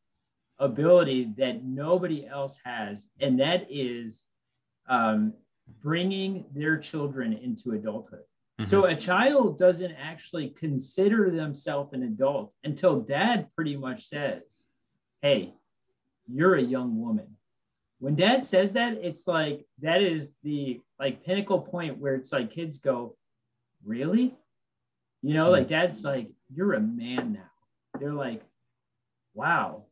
[0.61, 4.25] ability that nobody else has, and that is
[4.89, 5.33] um,
[5.83, 8.23] bringing their children into adulthood.
[8.61, 8.69] Mm-hmm.
[8.69, 14.43] So a child doesn't actually consider themselves an adult until dad pretty much says,
[15.23, 15.55] Hey,
[16.27, 17.37] you're a young woman.
[17.99, 22.51] When dad says that, it's like that is the like pinnacle point where it's like
[22.51, 23.17] kids go,
[23.85, 24.37] Really?
[25.23, 25.53] You know, mm-hmm.
[25.53, 27.99] like dad's like, You're a man now.
[27.99, 28.43] They're like,
[29.35, 29.85] Wow.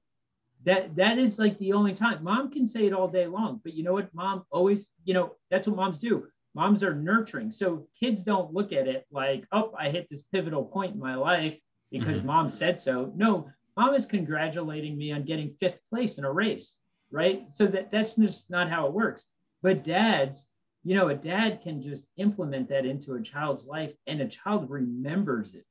[0.65, 2.23] That that is like the only time.
[2.23, 4.12] Mom can say it all day long, but you know what?
[4.12, 7.51] Mom always, you know, that's what moms do moms are nurturing.
[7.51, 11.14] So kids don't look at it like, oh, I hit this pivotal point in my
[11.14, 11.56] life
[11.90, 12.27] because mm-hmm.
[12.27, 13.12] mom said so.
[13.16, 16.77] No, mom is congratulating me on getting fifth place in a race,
[17.10, 17.44] right?
[17.51, 19.27] So that, that's just not how it works.
[19.62, 20.47] But dads,
[20.85, 24.70] you know, a dad can just implement that into a child's life and a child
[24.70, 25.64] remembers it.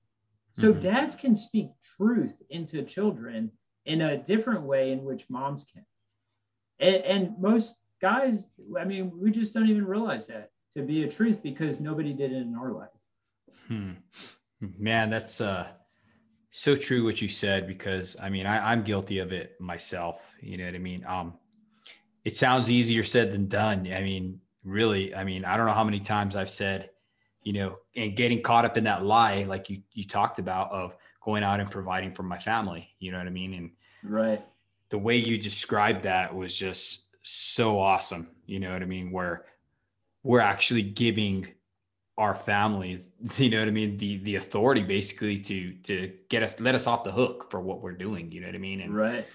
[0.53, 0.81] So mm-hmm.
[0.81, 3.51] dads can speak truth into children
[3.85, 5.85] in a different way in which moms can.
[6.79, 8.43] And, and most guys,
[8.79, 12.31] I mean, we just don't even realize that to be a truth because nobody did
[12.31, 12.89] it in our life.
[13.67, 13.91] Hmm.
[14.77, 15.67] Man, that's uh,
[16.51, 20.21] so true what you said because I mean I, I'm guilty of it myself.
[20.41, 21.05] You know what I mean?
[21.05, 21.33] Um,
[22.25, 23.87] it sounds easier said than done.
[23.91, 26.89] I mean, really, I mean, I don't know how many times I've said,
[27.43, 30.95] you know, and getting caught up in that lie, like you you talked about, of
[31.23, 32.89] going out and providing for my family.
[32.99, 33.53] You know what I mean?
[33.53, 33.71] And
[34.03, 34.43] right,
[34.89, 38.27] the way you described that was just so awesome.
[38.45, 39.11] You know what I mean?
[39.11, 39.45] Where
[40.23, 41.47] we're actually giving
[42.17, 46.59] our families, you know what I mean, the the authority basically to to get us
[46.59, 48.31] let us off the hook for what we're doing.
[48.31, 48.81] You know what I mean?
[48.81, 49.27] And right.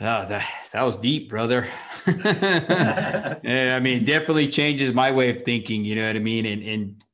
[0.00, 1.68] Oh, that that was deep, brother.
[2.06, 5.84] yeah, I mean, definitely changes my way of thinking.
[5.84, 7.04] You know what I mean, and and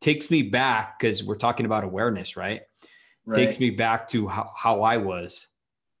[0.00, 2.62] takes me back because we're talking about awareness, right?
[3.26, 3.36] right.
[3.36, 5.48] takes me back to how, how I was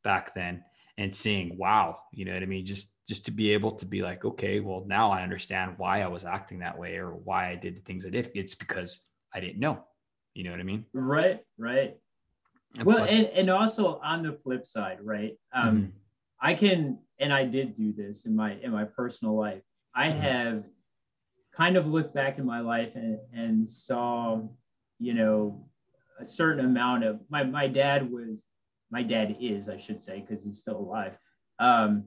[0.02, 0.62] back then
[0.96, 2.64] and seeing, wow, you know what I mean?
[2.64, 6.06] Just just to be able to be like, okay, well, now I understand why I
[6.06, 8.30] was acting that way or why I did the things I did.
[8.34, 9.00] It's because
[9.34, 9.84] I didn't know.
[10.34, 10.86] You know what I mean?
[10.92, 11.96] Right, right.
[12.82, 15.36] Well, but, and, and also on the flip side, right?
[15.52, 15.90] Um, mm-hmm.
[16.40, 19.62] I can, and I did do this in my in my personal life.
[19.94, 20.20] I mm-hmm.
[20.20, 20.64] have
[21.56, 24.40] kind of looked back in my life and, and saw,
[24.98, 25.66] you know,
[26.18, 28.42] a certain amount of my my dad was
[28.94, 31.18] my dad is I should say because he's still alive.
[31.58, 32.04] Um,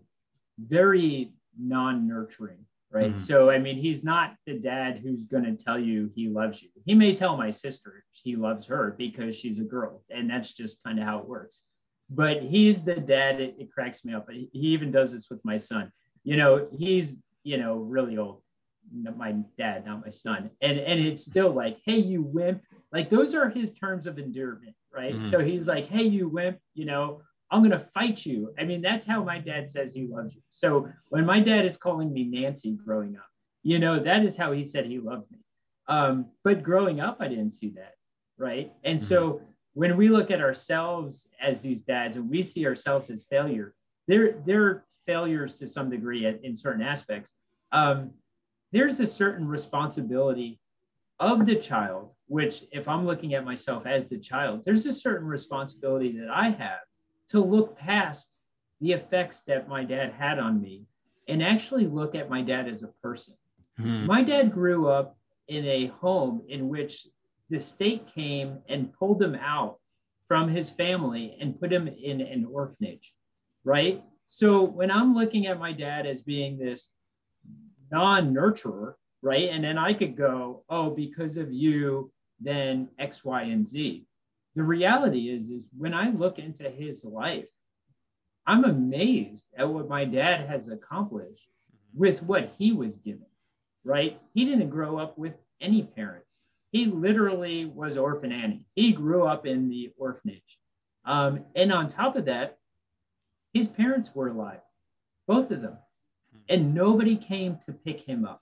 [0.57, 3.11] very non-nurturing, right?
[3.11, 3.19] Mm-hmm.
[3.19, 6.69] So I mean, he's not the dad who's going to tell you he loves you.
[6.85, 10.81] He may tell my sister he loves her because she's a girl, and that's just
[10.81, 11.61] kind of how it works.
[12.09, 13.41] But he's the dad.
[13.41, 14.29] It, it cracks me up.
[14.31, 15.91] He even does this with my son.
[16.23, 18.41] You know, he's you know really old
[19.17, 20.51] my dad, not my son.
[20.61, 22.61] And and it's still like, hey, you wimp.
[22.91, 25.13] Like those are his terms of endearment, right?
[25.13, 25.29] Mm-hmm.
[25.29, 28.53] So he's like, hey, you wimp, you know, I'm gonna fight you.
[28.57, 30.41] I mean, that's how my dad says he loves you.
[30.49, 33.27] So when my dad is calling me Nancy growing up,
[33.63, 35.39] you know, that is how he said he loved me.
[35.87, 37.93] Um, but growing up, I didn't see that,
[38.37, 38.71] right?
[38.83, 39.07] And mm-hmm.
[39.07, 39.41] so
[39.73, 43.73] when we look at ourselves as these dads and we see ourselves as failure,
[44.07, 47.33] they're they're failures to some degree in certain aspects.
[47.71, 48.11] Um,
[48.71, 50.59] there's a certain responsibility
[51.19, 55.27] of the child, which, if I'm looking at myself as the child, there's a certain
[55.27, 56.79] responsibility that I have
[57.29, 58.37] to look past
[58.79, 60.85] the effects that my dad had on me
[61.27, 63.33] and actually look at my dad as a person.
[63.77, 64.05] Hmm.
[64.05, 65.17] My dad grew up
[65.47, 67.07] in a home in which
[67.49, 69.77] the state came and pulled him out
[70.27, 73.13] from his family and put him in an orphanage,
[73.63, 74.03] right?
[74.25, 76.89] So when I'm looking at my dad as being this
[77.91, 79.49] non-nurturer, right?
[79.49, 84.05] And then I could go, oh, because of you, then X, Y, and Z.
[84.55, 87.49] The reality is, is when I look into his life,
[88.45, 91.49] I'm amazed at what my dad has accomplished
[91.93, 93.25] with what he was given,
[93.83, 94.19] right?
[94.33, 96.43] He didn't grow up with any parents.
[96.71, 98.65] He literally was orphan Annie.
[98.75, 100.59] He grew up in the orphanage.
[101.05, 102.57] Um, and on top of that,
[103.53, 104.59] his parents were alive,
[105.27, 105.77] both of them
[106.49, 108.41] and nobody came to pick him up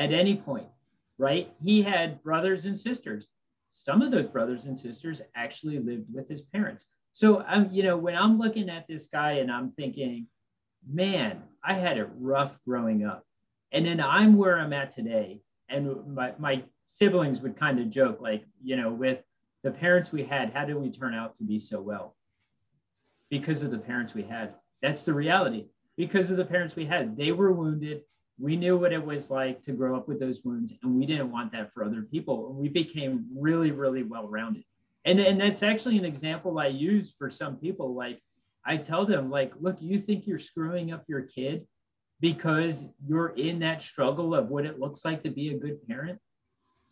[0.00, 0.66] at any point,
[1.18, 1.52] right?
[1.62, 3.28] He had brothers and sisters.
[3.70, 6.86] Some of those brothers and sisters actually lived with his parents.
[7.12, 10.26] So I'm, you know, when I'm looking at this guy and I'm thinking,
[10.90, 13.26] man, I had it rough growing up.
[13.72, 15.42] And then I'm where I'm at today.
[15.68, 19.18] And my, my siblings would kind of joke, like, you know, with
[19.62, 22.16] the parents we had, how did we turn out to be so well?
[23.28, 24.54] Because of the parents we had.
[24.80, 25.66] That's the reality
[25.98, 27.18] because of the parents we had.
[27.18, 28.00] They were wounded.
[28.40, 31.30] We knew what it was like to grow up with those wounds, and we didn't
[31.30, 32.48] want that for other people.
[32.48, 34.64] And we became really, really well rounded.
[35.04, 37.94] And, and that's actually an example I use for some people.
[37.94, 38.20] Like,
[38.64, 41.66] I tell them, like, look, you think you're screwing up your kid
[42.20, 46.18] because you're in that struggle of what it looks like to be a good parent?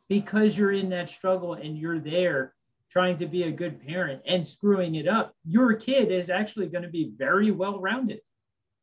[0.08, 2.54] Because you're in that struggle and you're there
[2.90, 6.84] trying to be a good parent and screwing it up, your kid is actually going
[6.84, 8.20] to be very well rounded.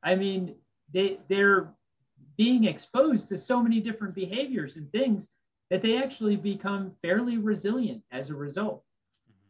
[0.04, 0.56] I mean,
[0.94, 1.74] they they're
[2.38, 5.30] being exposed to so many different behaviors and things
[5.70, 8.84] that they actually become fairly resilient as a result.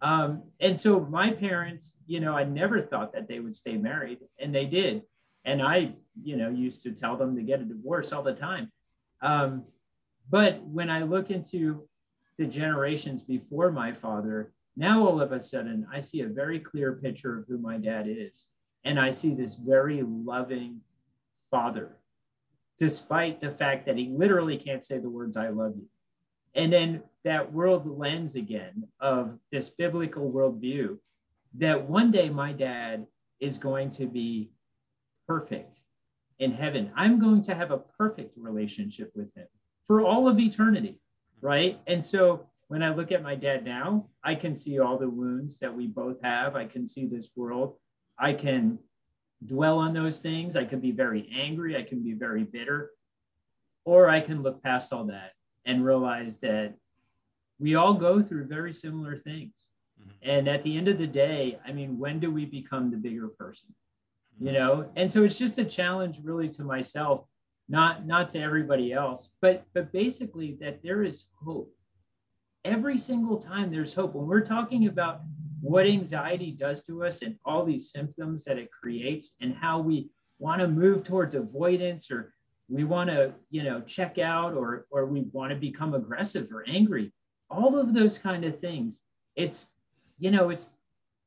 [0.01, 4.19] Um, and so my parents, you know, I never thought that they would stay married,
[4.39, 5.01] and they did.
[5.45, 8.71] And I, you know, used to tell them to get a divorce all the time.
[9.21, 9.63] Um,
[10.29, 11.87] but when I look into
[12.37, 16.93] the generations before my father, now all of a sudden I see a very clear
[16.93, 18.47] picture of who my dad is.
[18.83, 20.81] And I see this very loving
[21.49, 21.97] father,
[22.77, 25.87] despite the fact that he literally can't say the words, I love you.
[26.53, 30.97] And then that world lens again of this biblical worldview
[31.57, 33.07] that one day my dad
[33.39, 34.51] is going to be
[35.27, 35.79] perfect
[36.39, 36.91] in heaven.
[36.95, 39.47] I'm going to have a perfect relationship with him
[39.87, 40.99] for all of eternity,
[41.41, 41.79] right?
[41.87, 45.59] And so when I look at my dad now, I can see all the wounds
[45.59, 46.55] that we both have.
[46.55, 47.77] I can see this world
[48.17, 48.79] I can
[49.43, 50.55] dwell on those things.
[50.55, 51.75] I can be very angry.
[51.75, 52.91] I can be very bitter.
[53.83, 55.31] Or I can look past all that
[55.65, 56.75] and realize that
[57.59, 59.69] we all go through very similar things.
[59.99, 60.29] Mm-hmm.
[60.29, 63.27] And at the end of the day, I mean, when do we become the bigger
[63.27, 63.73] person?
[64.39, 64.55] You mm-hmm.
[64.55, 64.89] know?
[64.95, 67.25] And so it's just a challenge really to myself,
[67.69, 71.71] not not to everybody else, but but basically that there is hope.
[72.63, 74.15] Every single time there's hope.
[74.15, 75.21] When we're talking about
[75.61, 80.09] what anxiety does to us and all these symptoms that it creates and how we
[80.39, 82.33] want to move towards avoidance or
[82.67, 86.65] we want to you know check out or or we want to become aggressive or
[86.67, 87.13] angry
[87.49, 89.01] all of those kind of things
[89.35, 89.67] it's
[90.17, 90.67] you know, it's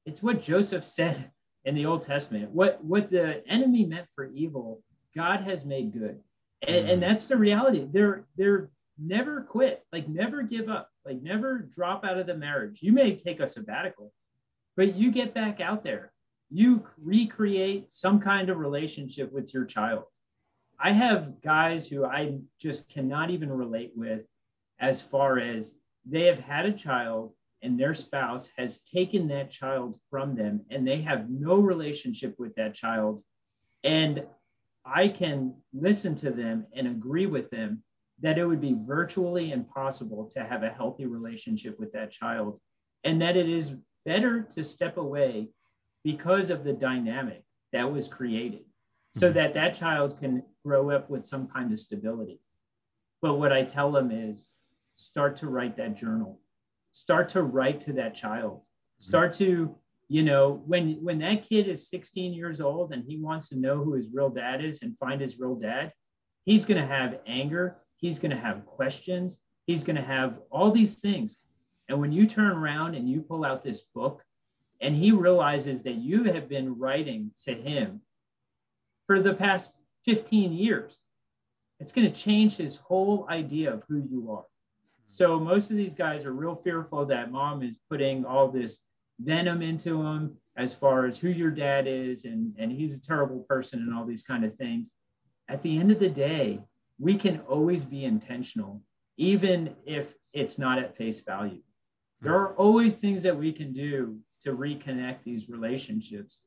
[0.07, 1.31] it's what Joseph said
[1.65, 2.51] in the Old Testament.
[2.51, 4.83] What what the enemy meant for evil,
[5.15, 6.19] God has made good.
[6.67, 6.93] And, mm.
[6.93, 7.87] and that's the reality.
[7.91, 12.81] They're they're never quit, like never give up, like never drop out of the marriage.
[12.83, 14.13] You may take a sabbatical,
[14.79, 16.13] but you get back out there.
[16.51, 20.05] You recreate some kind of relationship with your child.
[20.79, 24.21] I have guys who I just cannot even relate with
[24.79, 25.75] as far as
[26.09, 30.87] they have had a child and their spouse has taken that child from them and
[30.87, 33.25] they have no relationship with that child.
[33.83, 34.23] And
[34.87, 37.83] I can listen to them and agree with them
[38.21, 42.61] that it would be virtually impossible to have a healthy relationship with that child
[43.03, 43.75] and that it is
[44.09, 45.51] better to step away
[46.03, 47.43] because of the dynamic
[47.75, 48.65] that was created
[49.15, 49.35] so mm-hmm.
[49.35, 52.41] that that child can grow up with some kind of stability.
[53.21, 54.49] But what i tell them is
[54.97, 56.41] start to write that journal.
[56.93, 58.63] Start to write to that child.
[58.99, 59.77] Start to
[60.09, 63.77] you know when when that kid is 16 years old and he wants to know
[63.85, 65.93] who his real dad is and find his real dad
[66.47, 67.77] he's going to have anger.
[67.99, 69.39] He's going to have questions.
[69.67, 71.41] He's going to have all these things
[71.89, 74.23] and when you turn around and you pull out this book
[74.81, 78.01] and he realizes that you have been writing to him
[79.07, 79.75] for the past
[80.05, 81.05] 15 years
[81.81, 84.47] it's going to change his whole idea of who you are
[85.05, 88.81] so most of these guys are real fearful that mom is putting all this
[89.21, 93.41] venom into them as far as who your dad is and, and he's a terrible
[93.49, 94.91] person and all these kind of things.
[95.49, 96.61] At the end of the day,
[96.99, 98.83] we can always be intentional,
[99.17, 101.63] even if it's not at face value.
[102.21, 106.43] There are always things that we can do to reconnect these relationships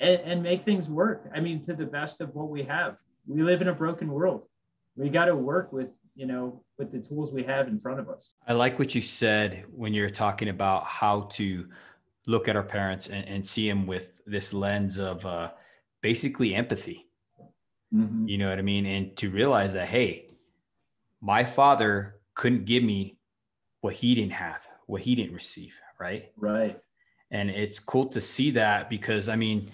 [0.00, 1.30] and, and make things work.
[1.34, 2.96] I mean, to the best of what we have.
[3.26, 4.42] We live in a broken world.
[4.96, 8.08] We got to work with you know, with the tools we have in front of
[8.08, 8.32] us.
[8.46, 11.66] I like what you said when you're talking about how to
[12.26, 15.50] look at our parents and, and see them with this lens of uh,
[16.00, 17.08] basically empathy.
[17.92, 18.28] Mm-hmm.
[18.28, 18.86] You know what I mean?
[18.86, 20.30] And to realize that, hey,
[21.20, 23.18] my father couldn't give me
[23.80, 25.78] what he didn't have, what he didn't receive.
[25.98, 26.30] Right.
[26.36, 26.78] Right.
[27.30, 29.70] And it's cool to see that because, I mean,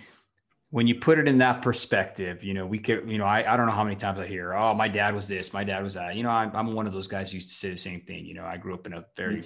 [0.71, 3.57] when you put it in that perspective, you know, we could, you know, I, I
[3.57, 5.95] don't know how many times I hear, oh, my dad was this, my dad was
[5.95, 6.15] that.
[6.15, 8.25] You know, I'm, I'm one of those guys who used to say the same thing.
[8.25, 9.43] You know, I grew up in a very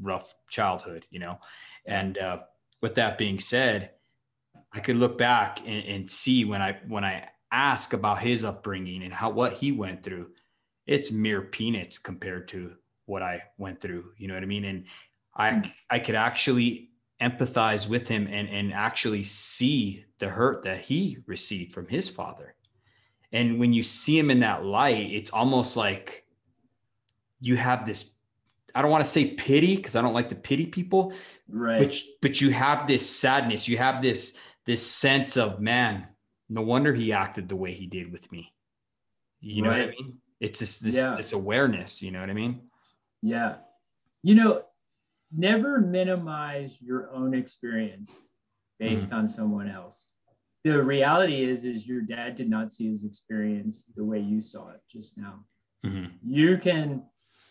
[0.00, 1.40] rough childhood, you know.
[1.86, 2.38] And uh,
[2.80, 3.90] with that being said,
[4.72, 9.02] I could look back and, and see when I when I ask about his upbringing
[9.02, 10.28] and how what he went through,
[10.86, 12.74] it's mere peanuts compared to
[13.10, 14.12] what I went through.
[14.16, 14.64] You know what I mean?
[14.64, 14.84] And
[15.34, 15.68] I hmm.
[15.90, 21.72] I could actually empathize with him and, and actually see the hurt that he received
[21.72, 22.54] from his father.
[23.32, 26.24] And when you see him in that light, it's almost like
[27.40, 28.14] you have this
[28.74, 31.12] I don't want to say pity because I don't like to pity people.
[31.48, 31.88] Right.
[31.88, 36.06] But but you have this sadness, you have this this sense of man,
[36.48, 38.52] no wonder he acted the way he did with me.
[39.40, 39.86] You know right.
[39.86, 40.18] what I mean?
[40.38, 41.14] It's just this yeah.
[41.16, 42.70] this awareness, you know what I mean?
[43.22, 43.56] Yeah.
[44.22, 44.62] You know,
[45.34, 48.12] never minimize your own experience
[48.78, 49.16] based mm-hmm.
[49.16, 50.06] on someone else
[50.64, 54.70] the reality is is your dad did not see his experience the way you saw
[54.70, 55.44] it just now
[55.84, 56.06] mm-hmm.
[56.22, 57.02] you can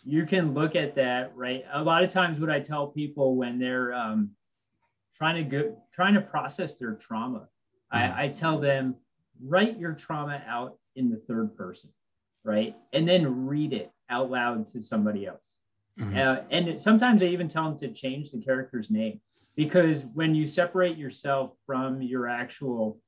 [0.04, 3.60] you can look at that right a lot of times what i tell people when
[3.60, 4.32] they're um,
[5.16, 7.48] trying to go trying to process their trauma
[7.94, 7.98] mm-hmm.
[7.98, 8.96] I, I tell them
[9.44, 11.90] write your trauma out in the third person
[12.44, 15.56] right and then read it out loud to somebody else
[16.00, 16.18] Mm-hmm.
[16.18, 19.20] Uh, and sometimes I even tell them to change the character's name
[19.56, 23.00] because when you separate yourself from your actual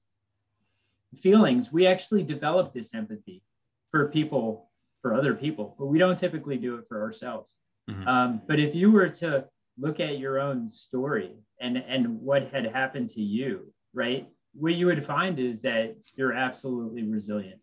[1.21, 3.43] feelings, we actually develop this empathy
[3.91, 4.69] for people,
[5.01, 7.55] for other people, but we don't typically do it for ourselves.
[7.89, 8.07] Mm-hmm.
[8.07, 9.45] Um, but if you were to
[9.77, 14.27] look at your own story and and what had happened to you, right?
[14.53, 17.61] What you would find is that you're absolutely resilient,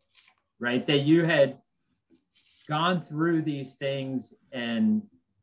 [0.59, 0.87] right?
[0.87, 1.59] That you had
[2.69, 5.03] gone through these things and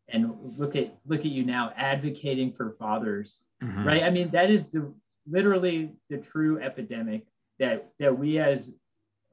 [0.10, 3.86] and look at look at you now advocating for fathers mm-hmm.
[3.86, 4.94] right i mean that is the
[5.30, 7.26] literally the true epidemic
[7.60, 8.72] that that we as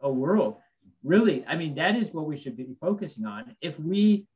[0.02, 0.56] a world
[1.04, 4.26] really i mean that is what we should be focusing on if we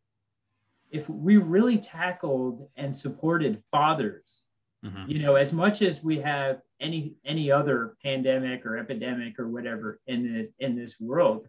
[0.90, 4.42] if we really tackled and supported fathers
[4.84, 5.10] mm-hmm.
[5.10, 10.00] you know as much as we have any any other pandemic or epidemic or whatever
[10.06, 11.48] in the in this world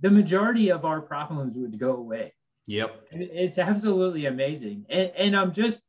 [0.00, 2.32] the majority of our problems would go away
[2.68, 3.08] Yep.
[3.12, 4.84] It's absolutely amazing.
[4.90, 5.82] And, and I'm just,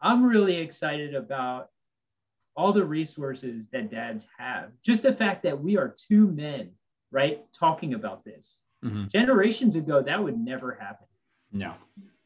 [0.00, 1.70] I'm really excited about
[2.56, 4.70] all the resources that dads have.
[4.84, 6.70] Just the fact that we are two men,
[7.10, 8.60] right, talking about this.
[8.84, 9.08] Mm-hmm.
[9.08, 11.08] Generations ago, that would never happen.
[11.52, 11.74] No.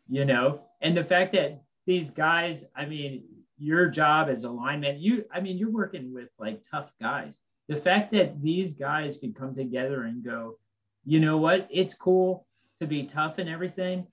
[0.06, 3.22] You know, and the fact that these guys, I mean,
[3.56, 7.40] your job as a lineman, you, I mean, you're working with like tough guys.
[7.68, 10.58] The fact that these guys could come together and go,
[11.06, 12.46] you know what, it's cool
[12.80, 14.06] to be tough and everything.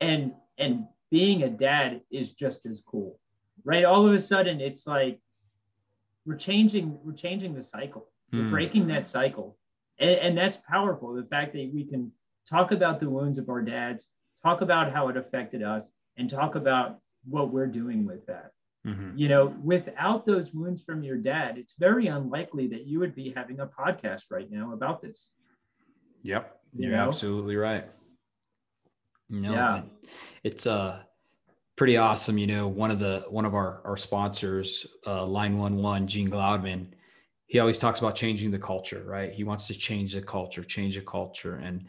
[0.00, 3.18] And, and being a dad is just as cool,
[3.64, 3.84] right?
[3.84, 5.20] All of a sudden it's like,
[6.26, 8.08] we're changing, we're changing the cycle.
[8.32, 8.50] We're hmm.
[8.50, 9.58] breaking that cycle.
[9.98, 11.14] And, and that's powerful.
[11.14, 12.12] The fact that we can
[12.48, 14.06] talk about the wounds of our dads,
[14.42, 18.52] talk about how it affected us, and talk about what we're doing with that.
[18.86, 19.16] Mm-hmm.
[19.16, 23.32] You know, without those wounds from your dad, it's very unlikely that you would be
[23.34, 25.30] having a podcast right now about this.
[26.22, 26.60] Yep.
[26.74, 27.08] You're you know?
[27.08, 27.84] absolutely right.
[29.30, 29.82] No, yeah.
[30.42, 31.02] it's uh
[31.76, 32.38] pretty awesome.
[32.38, 36.30] You know, one of the one of our our sponsors, uh, Line One One, Gene
[36.30, 36.88] Gloudman,
[37.46, 39.32] he always talks about changing the culture, right?
[39.32, 41.84] He wants to change the culture, change the culture, and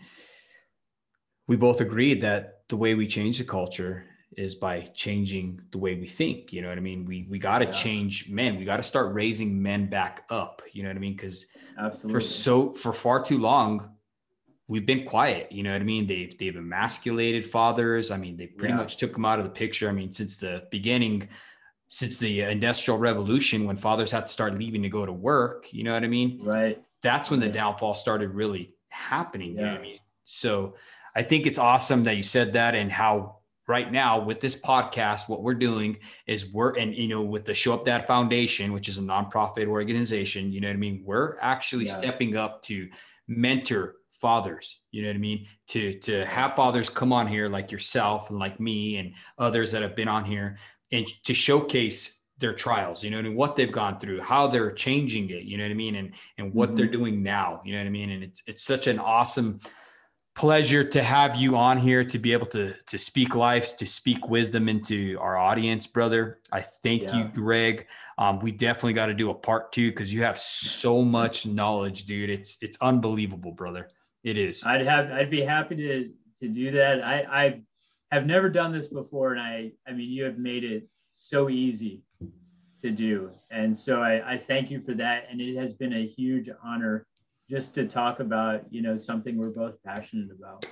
[1.47, 4.05] we both agreed that the way we change the culture
[4.37, 6.51] is by changing the way we think.
[6.51, 7.05] You know what I mean?
[7.05, 7.71] We we got to yeah.
[7.71, 8.57] change men.
[8.57, 10.61] We got to start raising men back up.
[10.73, 11.15] You know what I mean?
[11.15, 11.45] Because
[12.09, 13.94] for so for far too long,
[14.67, 15.51] we've been quiet.
[15.51, 16.07] You know what I mean?
[16.07, 18.11] They've they've emasculated fathers.
[18.11, 18.79] I mean, they pretty yeah.
[18.79, 19.89] much took them out of the picture.
[19.89, 21.27] I mean, since the beginning,
[21.87, 25.71] since the industrial revolution, when fathers had to start leaving to go to work.
[25.71, 26.39] You know what I mean?
[26.43, 26.81] Right.
[27.01, 29.53] That's when the downfall started really happening.
[29.53, 29.59] Yeah.
[29.59, 29.99] You know what I mean?
[30.23, 30.75] So
[31.15, 33.37] I think it's awesome that you said that and how
[33.67, 35.97] right now with this podcast what we're doing
[36.27, 39.65] is we're and you know with the show up dad foundation which is a nonprofit
[39.65, 41.97] organization you know what i mean we're actually yeah.
[41.97, 42.87] stepping up to
[43.27, 43.95] mentor
[44.25, 45.45] fathers you know what i mean?
[45.67, 49.83] To to have fathers come on here like yourself and like me and others that
[49.83, 50.57] have been on here
[50.91, 53.37] and to showcase their trials you know what I mean?
[53.37, 55.95] what they've gone through how they're changing it you know what i mean?
[55.95, 56.77] And and what mm-hmm.
[56.77, 58.09] they're doing now you know what i mean?
[58.09, 59.59] And it's it's such an awesome
[60.35, 64.27] pleasure to have you on here to be able to to speak lives to speak
[64.27, 66.39] wisdom into our audience brother.
[66.51, 67.15] I thank yeah.
[67.15, 67.85] you greg.
[68.17, 72.05] Um, we definitely got to do a part two because you have so much knowledge
[72.05, 72.29] dude.
[72.29, 73.89] It's it's unbelievable brother
[74.25, 74.65] it is.
[74.65, 76.11] I'd have i'd be happy to
[76.41, 77.01] to do that.
[77.01, 77.61] I i
[78.11, 82.03] have never done this before and i i mean you have made it so easy
[82.81, 83.31] to do.
[83.51, 87.05] And so i i thank you for that and it has been a huge honor
[87.49, 90.65] just to talk about you know something we're both passionate about.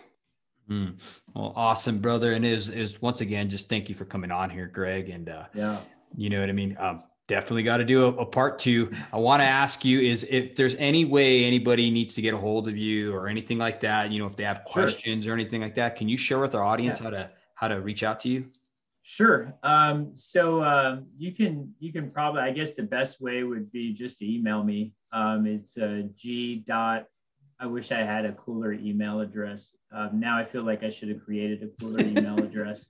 [0.70, 0.98] Mm.
[1.36, 2.34] well awesome brother.
[2.34, 5.46] And is is once again just thank you for coming on here greg and uh
[5.54, 5.78] yeah.
[6.18, 6.76] you know what i mean?
[6.80, 10.26] Um definitely got to do a, a, part two i want to ask you is
[10.30, 13.80] if there's any way anybody needs to get a hold of you or anything like
[13.80, 15.32] that you know if they have questions sure.
[15.32, 17.04] or anything like that can you share with our audience yeah.
[17.06, 18.44] how to how to reach out to you
[19.06, 19.54] Sure.
[19.64, 23.94] Um, so uh, you can you can probably I guess the best way would be
[23.94, 24.94] just to email me.
[25.12, 27.06] Um, it's uh, g dot.
[27.60, 29.76] I wish I had a cooler email address.
[29.91, 32.86] Um, now I feel like I should have created a cooler email address.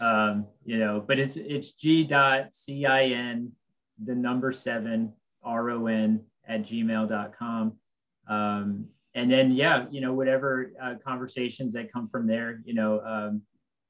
[0.00, 3.52] Um, you know, but it's it's g dot c i n
[4.04, 5.12] the number seven
[5.42, 7.72] r o n at gmail.com.
[8.28, 13.00] Um, and then yeah, you know whatever uh, conversations that come from there, you know,
[13.00, 13.42] um,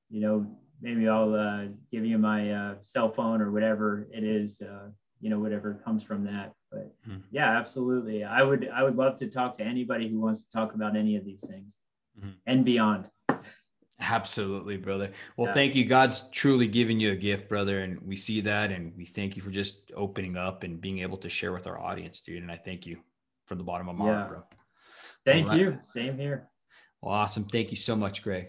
[0.09, 0.47] you know
[0.81, 4.89] maybe I'll uh, give you my uh, cell phone or whatever it is, uh,
[5.21, 6.53] you know, whatever comes from that.
[6.71, 7.19] But mm-hmm.
[7.31, 8.25] yeah, absolutely.
[8.25, 11.17] I would, I would love to talk to anybody who wants to talk about any
[11.17, 11.77] of these things
[12.19, 12.31] mm-hmm.
[12.47, 13.07] and beyond.
[14.01, 15.11] Absolutely, brother.
[15.37, 15.55] Well, yeah.
[15.55, 15.85] thank you.
[15.85, 17.81] God's truly given you a gift, brother.
[17.81, 18.71] And we see that.
[18.71, 21.81] And we thank you for just opening up and being able to share with our
[21.81, 22.43] audience, dude.
[22.43, 22.99] And I thank you
[23.47, 24.15] from the bottom of my yeah.
[24.15, 24.43] heart, bro.
[25.25, 25.79] Thank you.
[25.83, 26.49] Same here.
[27.03, 27.45] Well, awesome.
[27.45, 28.47] Thank you so much, Greg.